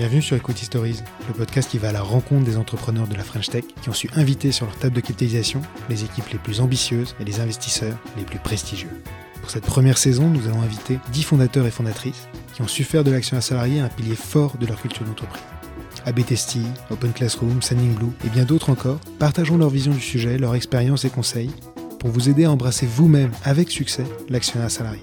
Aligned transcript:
Bienvenue 0.00 0.22
sur 0.22 0.34
Equity 0.34 0.64
Stories, 0.64 1.00
le 1.28 1.34
podcast 1.34 1.70
qui 1.70 1.76
va 1.76 1.90
à 1.90 1.92
la 1.92 2.00
rencontre 2.00 2.44
des 2.44 2.56
entrepreneurs 2.56 3.06
de 3.06 3.14
la 3.14 3.22
French 3.22 3.50
Tech 3.50 3.64
qui 3.82 3.90
ont 3.90 3.92
su 3.92 4.08
inviter 4.14 4.50
sur 4.50 4.64
leur 4.64 4.76
table 4.76 4.96
de 4.96 5.00
capitalisation 5.00 5.60
les 5.90 6.04
équipes 6.04 6.28
les 6.32 6.38
plus 6.38 6.62
ambitieuses 6.62 7.14
et 7.20 7.24
les 7.24 7.40
investisseurs 7.40 7.98
les 8.16 8.24
plus 8.24 8.38
prestigieux. 8.38 8.88
Pour 9.42 9.50
cette 9.50 9.66
première 9.66 9.98
saison, 9.98 10.28
nous 10.28 10.46
allons 10.46 10.62
inviter 10.62 10.98
10 11.12 11.22
fondateurs 11.22 11.66
et 11.66 11.70
fondatrices 11.70 12.28
qui 12.54 12.62
ont 12.62 12.66
su 12.66 12.82
faire 12.82 13.04
de 13.04 13.10
l'action 13.10 13.36
à 13.36 13.42
salarié 13.42 13.80
un 13.80 13.88
pilier 13.88 14.14
fort 14.14 14.56
de 14.58 14.66
leur 14.66 14.80
culture 14.80 15.04
d'entreprise. 15.04 15.42
ABTST, 16.06 16.60
Open 16.90 17.12
Classroom, 17.12 17.60
Sending 17.60 17.94
Blue 17.94 18.12
et 18.24 18.30
bien 18.30 18.44
d'autres 18.44 18.70
encore 18.70 19.00
partageons 19.18 19.58
leur 19.58 19.68
vision 19.68 19.92
du 19.92 20.00
sujet, 20.00 20.38
leur 20.38 20.54
expérience 20.54 21.04
et 21.04 21.10
conseils 21.10 21.50
pour 21.98 22.10
vous 22.10 22.30
aider 22.30 22.46
à 22.46 22.50
embrasser 22.50 22.86
vous-même 22.86 23.32
avec 23.44 23.70
succès 23.70 24.06
l'actionnat 24.30 24.70
salarié. 24.70 25.02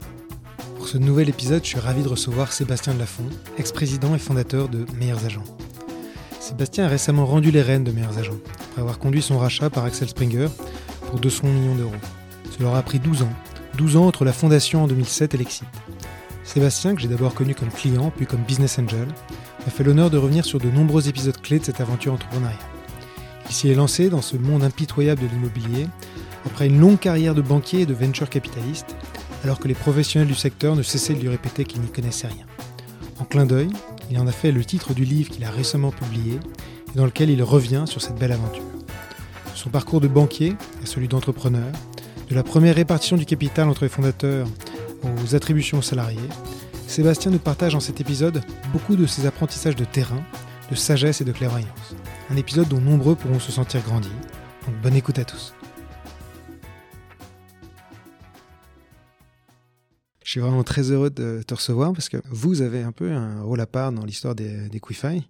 Pour 0.87 0.93
ce 0.93 0.99
nouvel 0.99 1.27
épisode, 1.27 1.65
je 1.65 1.67
suis 1.67 1.79
ravi 1.81 2.01
de 2.01 2.07
recevoir 2.07 2.53
Sébastien 2.53 2.93
Delafont, 2.93 3.25
ex-président 3.57 4.15
et 4.15 4.19
fondateur 4.19 4.69
de 4.69 4.85
Meilleurs 4.97 5.25
Agents. 5.25 5.43
Sébastien 6.39 6.85
a 6.85 6.87
récemment 6.87 7.25
rendu 7.25 7.51
les 7.51 7.61
rênes 7.61 7.83
de 7.83 7.91
Meilleurs 7.91 8.17
Agents, 8.17 8.39
après 8.71 8.79
avoir 8.83 8.97
conduit 8.97 9.21
son 9.21 9.37
rachat 9.37 9.69
par 9.69 9.83
Axel 9.83 10.07
Springer 10.07 10.47
pour 11.07 11.19
200 11.19 11.47
millions 11.49 11.75
d'euros. 11.75 11.91
Cela 12.57 12.69
aura 12.69 12.81
pris 12.83 12.99
12 12.99 13.23
ans, 13.23 13.33
12 13.77 13.97
ans 13.97 14.07
entre 14.07 14.23
la 14.23 14.31
fondation 14.31 14.83
en 14.83 14.87
2007 14.87 15.33
et 15.33 15.37
l'exit. 15.37 15.67
Sébastien, 16.45 16.95
que 16.95 17.01
j'ai 17.01 17.09
d'abord 17.09 17.33
connu 17.33 17.53
comme 17.53 17.67
client 17.67 18.09
puis 18.15 18.25
comme 18.25 18.43
business 18.43 18.79
angel, 18.79 19.09
m'a 19.65 19.71
fait 19.71 19.83
l'honneur 19.83 20.09
de 20.09 20.17
revenir 20.17 20.45
sur 20.45 20.57
de 20.57 20.69
nombreux 20.69 21.09
épisodes 21.09 21.41
clés 21.41 21.59
de 21.59 21.65
cette 21.65 21.81
aventure 21.81 22.13
entrepreneuriale. 22.13 22.55
Il 23.49 23.53
s'y 23.53 23.69
est 23.69 23.75
lancé 23.75 24.09
dans 24.09 24.21
ce 24.21 24.37
monde 24.37 24.63
impitoyable 24.63 25.21
de 25.21 25.27
l'immobilier 25.27 25.87
après 26.45 26.67
une 26.67 26.79
longue 26.79 26.99
carrière 26.99 27.35
de 27.35 27.41
banquier 27.41 27.81
et 27.81 27.85
de 27.85 27.93
venture 27.93 28.29
capitaliste, 28.29 28.95
alors 29.47 29.59
que 29.59 29.69
les 29.69 29.75
professionnels 29.75 30.27
du 30.27 30.35
secteur 30.35 30.75
ne 30.75 30.83
cessaient 30.83 31.13
de 31.13 31.21
lui 31.21 31.29
répéter 31.29 31.63
qu'ils 31.63 31.79
n'y 31.79 31.87
connaissaient 31.87 32.27
rien. 32.27 32.45
En 33.17 33.23
clin 33.23 33.45
d'œil, 33.45 33.69
il 34.11 34.19
en 34.19 34.27
a 34.27 34.33
fait 34.33 34.51
le 34.51 34.65
titre 34.65 34.93
du 34.93 35.05
livre 35.05 35.29
qu'il 35.29 35.45
a 35.45 35.49
récemment 35.49 35.91
publié 35.91 36.33
et 36.93 36.97
dans 36.97 37.05
lequel 37.05 37.29
il 37.29 37.41
revient 37.41 37.85
sur 37.87 38.01
cette 38.01 38.17
belle 38.17 38.33
aventure. 38.33 38.65
Son 39.55 39.69
parcours 39.69 40.01
de 40.01 40.09
banquier 40.09 40.57
à 40.83 40.85
celui 40.85 41.07
d'entrepreneur, 41.07 41.71
de 42.29 42.35
la 42.35 42.43
première 42.43 42.75
répartition 42.75 43.15
du 43.15 43.25
capital 43.25 43.69
entre 43.69 43.83
les 43.83 43.89
fondateurs 43.89 44.47
aux 45.03 45.33
attributions 45.33 45.77
aux 45.77 45.81
salariés, 45.81 46.19
Sébastien 46.87 47.31
nous 47.31 47.39
partage 47.39 47.73
en 47.73 47.79
cet 47.79 48.01
épisode 48.01 48.41
beaucoup 48.73 48.97
de 48.97 49.05
ses 49.05 49.25
apprentissages 49.27 49.77
de 49.77 49.85
terrain, 49.85 50.21
de 50.69 50.75
sagesse 50.75 51.21
et 51.21 51.25
de 51.25 51.31
clairvoyance. 51.31 51.95
Un 52.29 52.35
épisode 52.35 52.67
dont 52.67 52.81
nombreux 52.81 53.15
pourront 53.15 53.39
se 53.39 53.53
sentir 53.53 53.81
grandis. 53.83 54.09
Donc 54.65 54.75
bonne 54.81 54.95
écoute 54.95 55.19
à 55.19 55.23
tous. 55.23 55.56
Je 60.27 60.31
suis 60.31 60.41
vraiment 60.41 60.65
très 60.65 60.91
heureux 60.91 61.09
de 61.09 61.41
te 61.47 61.53
recevoir 61.53 61.93
parce 61.93 62.09
que 62.09 62.17
vous 62.29 62.61
avez 62.61 62.81
un 62.81 62.91
peu 62.91 63.13
un 63.13 63.43
rôle 63.43 63.61
à 63.61 63.65
part 63.65 63.93
dans 63.93 64.03
l'histoire 64.03 64.35
des, 64.35 64.67
des 64.67 64.81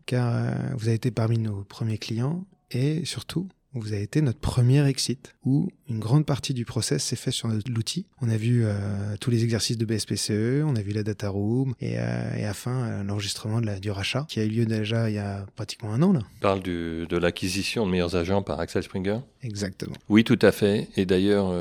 car 0.07 0.33
euh, 0.33 0.49
vous 0.75 0.87
avez 0.87 0.95
été 0.95 1.11
parmi 1.11 1.37
nos 1.37 1.63
premiers 1.65 1.99
clients 1.99 2.47
et 2.71 3.05
surtout, 3.05 3.47
vous 3.73 3.93
avez 3.93 4.01
été 4.01 4.21
notre 4.21 4.39
premier 4.39 4.83
exit, 4.87 5.35
où 5.45 5.69
une 5.87 5.99
grande 5.99 6.25
partie 6.25 6.55
du 6.55 6.65
process 6.65 7.03
s'est 7.03 7.15
fait 7.15 7.29
sur 7.29 7.47
l'outil. 7.69 8.07
On 8.21 8.29
a 8.29 8.37
vu 8.37 8.63
euh, 8.65 9.15
tous 9.21 9.29
les 9.29 9.43
exercices 9.43 9.77
de 9.77 9.85
BSPCE, 9.85 10.63
on 10.65 10.75
a 10.75 10.81
vu 10.81 10.93
la 10.93 11.03
data 11.03 11.29
room, 11.29 11.75
et, 11.79 11.99
euh, 11.99 12.35
et 12.35 12.45
à 12.47 12.55
fin, 12.55 12.71
euh, 12.71 13.03
l'enregistrement 13.03 13.61
du 13.61 13.91
rachat, 13.91 14.25
qui 14.27 14.39
a 14.39 14.45
eu 14.45 14.49
lieu 14.49 14.65
déjà 14.65 15.11
il 15.11 15.15
y 15.15 15.19
a 15.19 15.45
pratiquement 15.55 15.93
un 15.93 16.01
an. 16.01 16.11
Là. 16.11 16.21
Tu 16.21 16.39
parles 16.39 16.63
de 16.63 17.17
l'acquisition 17.17 17.85
de 17.85 17.91
meilleurs 17.91 18.15
agents 18.15 18.41
par 18.41 18.59
Axel 18.59 18.81
Springer? 18.81 19.19
Exactement. 19.43 19.95
Oui, 20.09 20.23
tout 20.23 20.39
à 20.41 20.51
fait. 20.51 20.87
Et 20.97 21.05
d'ailleurs... 21.05 21.53